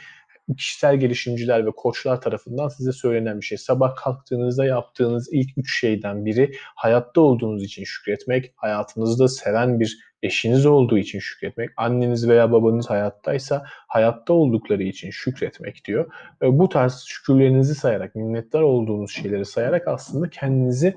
kişisel 0.57 0.97
gelişimciler 0.97 1.65
ve 1.65 1.71
koçlar 1.71 2.21
tarafından 2.21 2.67
size 2.67 2.91
söylenen 2.91 3.41
bir 3.41 3.45
şey. 3.45 3.57
Sabah 3.57 3.95
kalktığınızda 3.95 4.65
yaptığınız 4.65 5.29
ilk 5.31 5.57
üç 5.57 5.79
şeyden 5.79 6.25
biri 6.25 6.51
hayatta 6.75 7.21
olduğunuz 7.21 7.63
için 7.63 7.83
şükretmek, 7.83 8.53
hayatınızda 8.55 9.27
seven 9.27 9.79
bir 9.79 9.97
eşiniz 10.23 10.65
olduğu 10.65 10.97
için 10.97 11.19
şükretmek, 11.19 11.69
anneniz 11.77 12.29
veya 12.29 12.51
babanız 12.51 12.89
hayattaysa 12.89 13.65
hayatta 13.87 14.33
oldukları 14.33 14.83
için 14.83 15.11
şükretmek 15.11 15.85
diyor. 15.85 16.11
Bu 16.41 16.69
tarz 16.69 17.03
şükürlerinizi 17.07 17.75
sayarak, 17.75 18.15
minnettar 18.15 18.61
olduğunuz 18.61 19.11
şeyleri 19.11 19.45
sayarak 19.45 19.87
aslında 19.87 20.29
kendinizi 20.29 20.95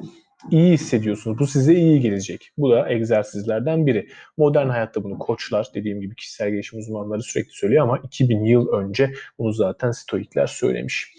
iyi 0.51 0.73
hissediyorsunuz. 0.73 1.39
Bu 1.39 1.47
size 1.47 1.75
iyi 1.75 2.01
gelecek. 2.01 2.53
Bu 2.59 2.71
da 2.71 2.93
egzersizlerden 2.93 3.87
biri. 3.87 4.09
Modern 4.37 4.69
hayatta 4.69 5.05
bunu 5.05 5.19
koçlar, 5.19 5.69
dediğim 5.75 6.01
gibi 6.01 6.15
kişisel 6.15 6.51
gelişim 6.51 6.79
uzmanları 6.79 7.23
sürekli 7.23 7.53
söylüyor 7.53 7.83
ama 7.85 7.99
2000 7.99 8.45
yıl 8.45 8.69
önce 8.69 9.13
bunu 9.39 9.53
zaten 9.53 9.91
stoikler 9.91 10.47
söylemiş. 10.47 11.15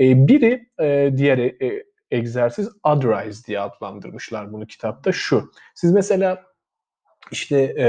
E, 0.00 0.28
biri 0.28 0.68
e, 0.80 1.10
diğer 1.16 1.38
e, 1.38 1.84
egzersiz 2.10 2.68
Adrise 2.82 3.46
diye 3.46 3.60
adlandırmışlar 3.60 4.52
bunu 4.52 4.66
kitapta 4.66 5.12
şu. 5.12 5.50
Siz 5.74 5.92
mesela 5.92 6.42
işte 7.30 7.58
e, 7.78 7.88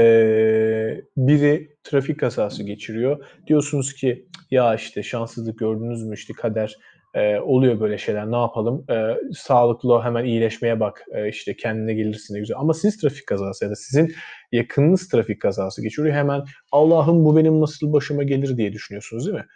biri 1.16 1.76
trafik 1.84 2.20
kazası 2.20 2.62
geçiriyor. 2.62 3.24
Diyorsunuz 3.46 3.94
ki 3.94 4.28
ya 4.50 4.74
işte 4.74 5.02
şanssızlık 5.02 5.58
gördünüz 5.58 6.04
mü 6.04 6.14
işte 6.14 6.32
kader 6.32 6.76
E, 7.16 7.40
oluyor 7.40 7.80
böyle 7.80 7.98
şeyler. 7.98 8.30
Ne 8.30 8.36
yapalım? 8.36 8.84
E, 8.90 9.16
sağlıklı 9.34 10.02
hemen 10.02 10.24
iyileşmeye 10.24 10.80
bak. 10.80 11.04
E, 11.12 11.28
işte 11.28 11.56
kendine 11.56 11.94
gelirsin 11.94 12.34
ne 12.34 12.38
güzel. 12.38 12.56
Ama 12.60 12.74
siz 12.74 13.00
trafik 13.00 13.26
kazası 13.26 13.64
ya 13.64 13.70
da 13.70 13.74
sizin 13.76 14.14
yakınınız 14.52 15.08
trafik 15.08 15.42
kazası 15.42 15.82
geçiriyor. 15.82 16.14
Hemen 16.14 16.42
Allah'ım 16.72 17.24
bu 17.24 17.36
benim 17.36 17.60
nasıl 17.60 17.92
başıma 17.92 18.22
gelir 18.22 18.56
diye 18.56 18.72
düşünüyorsunuz 18.72 19.26
değil 19.26 19.38
mi? 19.38 19.46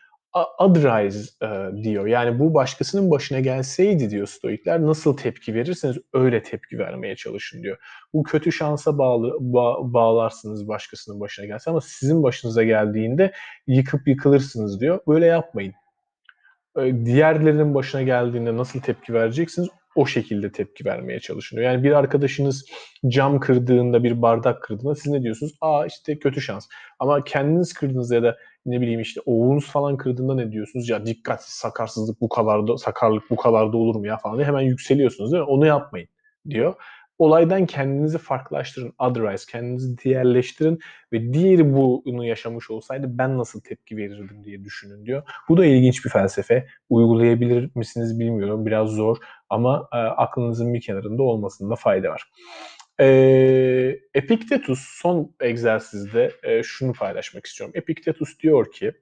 otherwise 0.59 1.31
e, 1.43 1.83
diyor. 1.85 2.07
Yani 2.07 2.39
bu 2.39 2.55
başkasının 2.55 3.11
başına 3.11 3.41
gelseydi 3.41 4.11
diyor 4.11 4.27
Stoikler 4.27 4.83
nasıl 4.83 5.17
tepki 5.17 5.55
verirseniz 5.55 5.97
öyle 6.13 6.43
tepki 6.43 6.79
vermeye 6.79 7.17
çalışın 7.17 7.63
diyor. 7.63 7.77
Bu 8.13 8.23
kötü 8.23 8.53
şansa 8.53 8.99
bağlı 8.99 9.29
ba- 9.29 9.93
bağlarsınız 9.93 10.69
başkasının 10.69 11.21
başına 11.21 11.47
gelse 11.47 11.71
ama 11.71 11.81
sizin 11.81 12.23
başınıza 12.23 12.63
geldiğinde 12.63 13.33
yıkıp 13.67 14.09
yıkılırsınız 14.09 14.81
diyor. 14.81 15.01
Böyle 15.09 15.27
yapmayın. 15.27 15.75
E, 16.79 17.05
diğerlerinin 17.05 17.75
başına 17.75 18.03
geldiğinde 18.03 18.57
nasıl 18.57 18.81
tepki 18.81 19.15
vereceksiniz 19.15 19.69
o 19.97 20.07
şekilde 20.07 20.53
tepki 20.53 20.85
vermeye 20.85 21.21
çalışın. 21.21 21.61
Yani 21.63 21.83
bir 21.83 21.93
arkadaşınız 21.93 22.65
cam 23.09 23.41
kırdığında, 23.41 24.05
bir 24.05 24.23
bardak 24.23 24.63
kırdığında 24.63 24.95
siz 24.95 25.13
ne 25.13 25.23
diyorsunuz? 25.23 25.53
Aa 25.61 25.87
işte 25.87 26.19
kötü 26.19 26.41
şans. 26.41 26.69
Ama 26.99 27.25
kendiniz 27.25 27.73
kırdığınızda 27.73 28.15
ya 28.15 28.23
da 28.23 28.37
ne 28.67 28.81
bileyim 28.81 29.01
işte 29.01 29.21
oğlunuz 29.27 29.67
falan 29.71 29.97
kırdığında 29.97 30.35
ne 30.35 30.53
diyorsunuz? 30.53 30.89
Ya 30.89 31.07
dikkat 31.07 31.45
sakarsızlık 31.45 32.21
bu 32.21 32.29
kadar 32.29 32.69
da 32.69 32.77
sakarlık 32.77 33.31
bu 33.31 33.37
kadar 33.37 33.73
da 33.73 33.77
olur 33.77 33.95
mu 33.95 34.07
ya 34.07 34.17
falan 34.17 34.45
hemen 34.45 34.61
yükseliyorsunuz 34.61 35.33
değil 35.33 35.43
mi? 35.43 35.49
Onu 35.49 35.67
yapmayın 35.67 36.09
diyor. 36.51 36.75
Olaydan 37.21 37.67
kendinizi 37.67 38.19
farklılaştırın. 38.19 38.95
Otherwise 38.99 39.53
kendinizi 39.53 39.99
diğerleştirin 39.99 40.79
ve 41.13 41.33
diğeri 41.33 41.73
bunu 41.75 42.25
yaşamış 42.25 42.71
olsaydı 42.71 43.07
ben 43.11 43.39
nasıl 43.39 43.61
tepki 43.61 43.97
verirdim 43.97 44.45
diye 44.45 44.65
düşünün 44.65 45.07
diyor. 45.07 45.23
Bu 45.49 45.57
da 45.57 45.67
ilginç 45.67 46.05
bir 46.05 46.11
felsefe. 46.11 46.67
Uygulayabilir 46.91 47.71
misiniz 47.75 48.21
bilmiyorum. 48.21 48.67
Biraz 48.67 48.89
zor 48.89 49.17
ama 49.51 49.89
e, 49.93 49.97
aklınızın 49.97 50.75
bir 50.75 50.81
kenarında 50.81 51.23
olmasında 51.23 51.75
fayda 51.77 52.09
var. 52.09 52.31
E, 53.01 53.07
Epictetus 54.15 54.81
son 54.81 55.35
egzersizde 55.41 56.33
e, 56.43 56.63
şunu 56.63 56.93
paylaşmak 56.93 57.47
istiyorum. 57.47 57.73
Epictetus 57.77 58.39
diyor 58.39 58.73
ki 58.73 58.93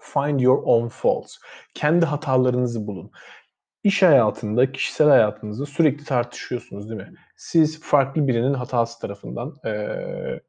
Find 0.00 0.40
your 0.40 0.62
own 0.64 0.88
faults. 0.88 1.36
Kendi 1.74 2.06
hatalarınızı 2.06 2.86
bulun. 2.86 3.10
İş 3.84 4.02
hayatında, 4.02 4.72
kişisel 4.72 5.08
hayatınızda 5.08 5.66
sürekli 5.66 6.04
tartışıyorsunuz 6.04 6.90
değil 6.90 7.00
mi? 7.00 7.14
Siz 7.36 7.80
farklı 7.80 8.28
birinin 8.28 8.54
hatası 8.54 9.00
tarafından 9.00 9.54
e, 9.66 10.40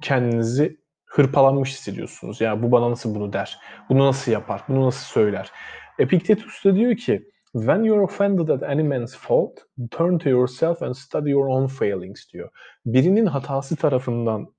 kendinizi 0.00 0.80
hırpalanmış 1.04 1.70
hissediyorsunuz. 1.70 2.40
Yani 2.40 2.62
bu 2.62 2.72
bana 2.72 2.90
nasıl 2.90 3.14
bunu 3.14 3.32
der? 3.32 3.58
Bunu 3.88 4.06
nasıl 4.06 4.32
yapar? 4.32 4.62
Bunu 4.68 4.86
nasıl 4.86 5.06
söyler? 5.06 5.50
Epictetus 5.98 6.64
da 6.64 6.74
diyor 6.74 6.96
ki 6.96 7.30
When 7.52 7.82
you're 7.82 8.02
offended 8.02 8.48
at 8.48 8.62
any 8.62 8.82
man's 8.82 9.16
fault, 9.16 9.58
turn 9.90 10.18
to 10.18 10.28
yourself 10.28 10.82
and 10.82 10.94
study 10.94 11.30
your 11.30 11.46
own 11.46 11.66
failings 11.66 12.32
diyor. 12.32 12.50
Birinin 12.86 13.26
hatası 13.26 13.76
tarafından 13.76 14.54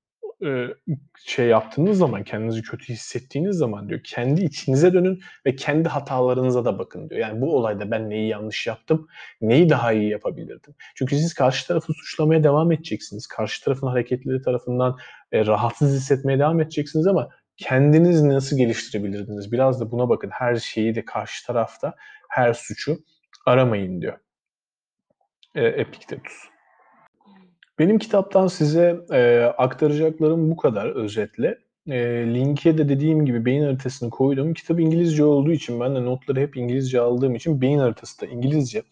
şey 1.25 1.47
yaptığınız 1.47 1.97
zaman, 1.97 2.23
kendinizi 2.23 2.61
kötü 2.61 2.93
hissettiğiniz 2.93 3.57
zaman 3.57 3.89
diyor, 3.89 4.01
kendi 4.03 4.43
içinize 4.43 4.93
dönün 4.93 5.21
ve 5.45 5.55
kendi 5.55 5.89
hatalarınıza 5.89 6.65
da 6.65 6.79
bakın 6.79 7.09
diyor. 7.09 7.21
Yani 7.21 7.41
bu 7.41 7.55
olayda 7.57 7.91
ben 7.91 8.09
neyi 8.09 8.29
yanlış 8.29 8.67
yaptım, 8.67 9.07
neyi 9.41 9.69
daha 9.69 9.93
iyi 9.93 10.09
yapabilirdim. 10.09 10.75
Çünkü 10.95 11.15
siz 11.15 11.33
karşı 11.33 11.67
tarafı 11.67 11.93
suçlamaya 11.93 12.43
devam 12.43 12.71
edeceksiniz. 12.71 13.27
Karşı 13.27 13.63
tarafın 13.63 13.87
hareketleri 13.87 14.41
tarafından 14.41 14.97
e, 15.31 15.45
rahatsız 15.45 15.95
hissetmeye 15.95 16.39
devam 16.39 16.61
edeceksiniz 16.61 17.07
ama 17.07 17.29
kendiniz 17.57 18.21
nasıl 18.23 18.57
geliştirebilirdiniz? 18.57 19.51
Biraz 19.51 19.81
da 19.81 19.91
buna 19.91 20.09
bakın. 20.09 20.29
Her 20.33 20.55
şeyi 20.55 20.95
de 20.95 21.05
karşı 21.05 21.45
tarafta, 21.47 21.95
her 22.29 22.53
suçu 22.53 22.97
aramayın 23.45 24.01
diyor. 24.01 24.17
E, 25.55 25.65
Epiktetus. 25.65 26.50
Benim 27.81 27.99
kitaptan 27.99 28.47
size 28.47 28.99
e, 29.11 29.39
aktaracaklarım 29.57 30.51
bu 30.51 30.57
kadar 30.57 30.95
özetle. 30.95 31.57
E, 31.87 31.97
linke 32.33 32.77
de 32.77 32.89
dediğim 32.89 33.25
gibi 33.25 33.45
beyin 33.45 33.63
haritasını 33.63 34.09
koydum. 34.09 34.53
Kitap 34.53 34.79
İngilizce 34.79 35.23
olduğu 35.23 35.51
için 35.51 35.79
ben 35.79 35.95
de 35.95 36.05
notları 36.05 36.39
hep 36.39 36.57
İngilizce 36.57 36.99
aldığım 36.99 37.35
için 37.35 37.61
beyin 37.61 37.77
haritası 37.77 38.21
da 38.21 38.25
İngilizce. 38.25 38.83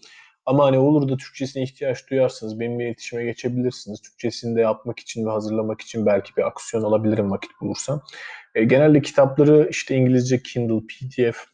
Ama 0.45 0.65
hani 0.65 0.77
olur 0.77 1.09
da 1.09 1.17
Türkçesine 1.17 1.63
ihtiyaç 1.63 2.09
duyarsanız 2.09 2.59
benimle 2.59 2.85
iletişime 2.85 3.23
geçebilirsiniz. 3.23 4.01
Türkçesini 4.01 4.55
de 4.55 4.61
yapmak 4.61 4.99
için 4.99 5.25
ve 5.25 5.29
hazırlamak 5.29 5.81
için 5.81 6.05
belki 6.05 6.35
bir 6.37 6.47
aksiyon 6.47 6.83
alabilirim 6.83 7.31
vakit 7.31 7.51
bulursam. 7.61 8.01
E, 8.55 8.63
genelde 8.63 9.01
kitapları 9.01 9.67
işte 9.71 9.95
İngilizce 9.95 10.43
Kindle, 10.43 10.87
PDF 10.87 11.45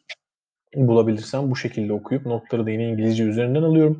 bulabilirsem 0.75 1.51
bu 1.51 1.55
şekilde 1.55 1.93
okuyup 1.93 2.25
notları 2.25 2.65
da 2.65 2.71
yine 2.71 2.89
İngilizce 2.89 3.23
üzerinden 3.23 3.63
alıyorum. 3.63 3.99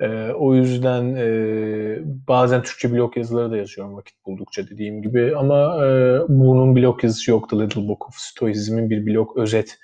E, 0.00 0.32
o 0.32 0.54
yüzden 0.54 1.14
e, 1.14 1.98
bazen 2.28 2.62
Türkçe 2.62 2.92
blog 2.92 3.16
yazıları 3.16 3.50
da 3.50 3.56
yazıyorum 3.56 3.96
vakit 3.96 4.26
buldukça 4.26 4.68
dediğim 4.68 5.02
gibi. 5.02 5.36
Ama 5.36 5.86
e, 5.86 6.18
bunun 6.28 6.76
blog 6.76 7.04
yazısı 7.04 7.30
yoktu. 7.30 7.60
Little 7.60 7.88
Book 7.88 8.08
of 8.08 8.14
Stoicism'in 8.14 8.90
bir 8.90 9.06
blog 9.06 9.36
özet 9.36 9.78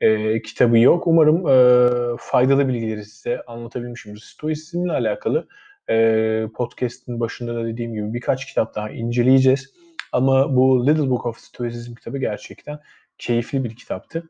e, 0.00 0.42
kitabı 0.42 0.78
yok. 0.78 1.06
Umarım 1.06 1.48
e, 1.48 2.16
faydalı 2.20 2.68
bilgileri 2.68 3.04
size 3.04 3.42
anlatabilmişimdir. 3.46 4.20
Stoisizmle 4.20 4.92
alakalı 4.92 5.48
e, 5.90 6.46
podcast'in 6.54 7.20
başında 7.20 7.54
da 7.54 7.66
dediğim 7.66 7.94
gibi 7.94 8.14
birkaç 8.14 8.46
kitap 8.46 8.74
daha 8.74 8.90
inceleyeceğiz. 8.90 9.74
Ama 10.12 10.56
bu 10.56 10.86
Little 10.86 11.10
Book 11.10 11.26
of 11.26 11.38
Stoicism 11.38 11.94
kitabı 11.94 12.18
gerçekten 12.18 12.78
keyifli 13.18 13.64
bir 13.64 13.76
kitaptı. 13.76 14.28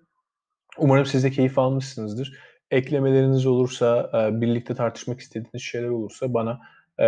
Umarım 0.78 1.07
siz 1.07 1.24
de 1.24 1.30
keyif 1.30 1.59
almışsınızdır 1.59 2.39
eklemeleriniz 2.73 3.47
olursa, 3.47 4.11
e, 4.14 4.41
birlikte 4.41 4.75
tartışmak 4.75 5.20
istediğiniz 5.20 5.62
şeyler 5.62 5.89
olursa 5.89 6.35
bana 6.35 6.61
e, 6.99 7.07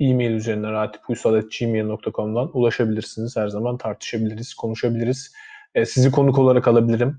e-mail 0.00 0.30
üzerinden 0.30 0.72
ratipuysalat.gmail.com'dan 0.72 2.50
ulaşabilirsiniz. 2.52 3.36
Her 3.36 3.48
zaman 3.48 3.78
tartışabiliriz, 3.78 4.54
konuşabiliriz. 4.54 5.32
E, 5.74 5.86
sizi 5.86 6.10
konuk 6.10 6.38
olarak 6.38 6.68
alabilirim 6.68 7.18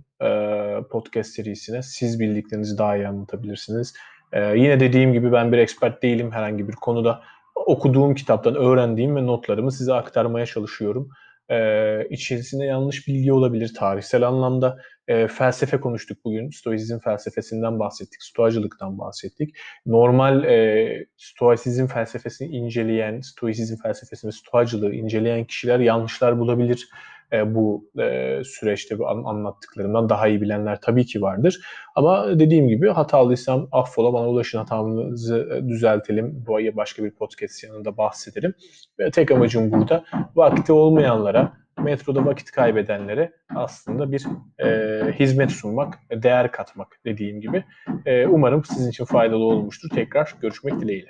podcast 0.89 1.29
serisine. 1.29 1.83
Siz 1.83 2.19
bildiklerinizi 2.19 2.77
daha 2.77 2.95
iyi 2.95 3.07
anlatabilirsiniz. 3.07 3.93
Yine 4.33 4.79
dediğim 4.79 5.13
gibi 5.13 5.31
ben 5.31 5.51
bir 5.51 5.57
expert 5.57 6.03
değilim 6.03 6.31
herhangi 6.31 6.67
bir 6.67 6.73
konuda. 6.73 7.21
Okuduğum 7.55 8.15
kitaptan 8.15 8.55
öğrendiğim 8.55 9.15
ve 9.15 9.25
notlarımı 9.25 9.71
size 9.71 9.93
aktarmaya 9.93 10.45
çalışıyorum. 10.45 11.09
Ee, 11.51 12.07
içerisinde 12.09 12.65
yanlış 12.65 13.07
bilgi 13.07 13.33
olabilir 13.33 13.73
tarihsel 13.73 14.27
anlamda 14.27 14.77
e, 15.07 15.27
felsefe 15.27 15.79
konuştuk 15.79 16.17
bugün. 16.25 16.49
Stoizm 16.49 16.99
felsefesinden 16.99 17.79
bahsettik, 17.79 18.23
stoacılıktan 18.23 18.99
bahsettik. 18.99 19.55
Normal 19.85 20.43
e, 20.43 21.05
stoasizm 21.17 21.87
felsefesini 21.87 22.55
inceleyen, 22.55 23.21
stoizm 23.21 23.75
felsefesini, 23.83 24.31
stoacılığı 24.31 24.93
inceleyen 24.93 25.45
kişiler 25.45 25.79
yanlışlar 25.79 26.39
bulabilir. 26.39 26.89
E, 27.33 27.55
bu 27.55 27.89
e, 27.99 28.41
süreçte 28.43 28.99
bu 28.99 29.09
an, 29.09 29.23
anlattıklarımdan 29.23 30.09
daha 30.09 30.27
iyi 30.27 30.41
bilenler 30.41 30.81
tabii 30.81 31.05
ki 31.05 31.21
vardır. 31.21 31.59
Ama 31.95 32.39
dediğim 32.39 32.67
gibi 32.67 32.89
hatalıysam 32.89 33.67
affola 33.71 34.13
bana 34.13 34.29
ulaşın 34.29 34.57
hatamızı 34.57 35.49
e, 35.55 35.67
düzeltelim. 35.67 36.43
Bu 36.47 36.55
ay 36.55 36.75
başka 36.75 37.03
bir 37.03 37.11
podcast 37.11 37.63
yanında 37.63 37.97
bahsederim. 37.97 38.53
Ve 38.99 39.11
tek 39.11 39.31
amacım 39.31 39.71
burada 39.71 40.03
vakti 40.35 40.71
olmayanlara 40.71 41.53
metroda 41.83 42.25
vakit 42.25 42.51
kaybedenlere 42.51 43.31
aslında 43.55 44.11
bir 44.11 44.25
e, 44.59 45.11
hizmet 45.11 45.51
sunmak, 45.51 45.99
değer 46.11 46.51
katmak 46.51 46.87
dediğim 47.05 47.41
gibi. 47.41 47.63
E, 48.05 48.27
umarım 48.27 48.63
sizin 48.63 48.89
için 48.89 49.05
faydalı 49.05 49.43
olmuştur. 49.43 49.89
Tekrar 49.89 50.35
görüşmek 50.41 50.81
dileğiyle. 50.81 51.09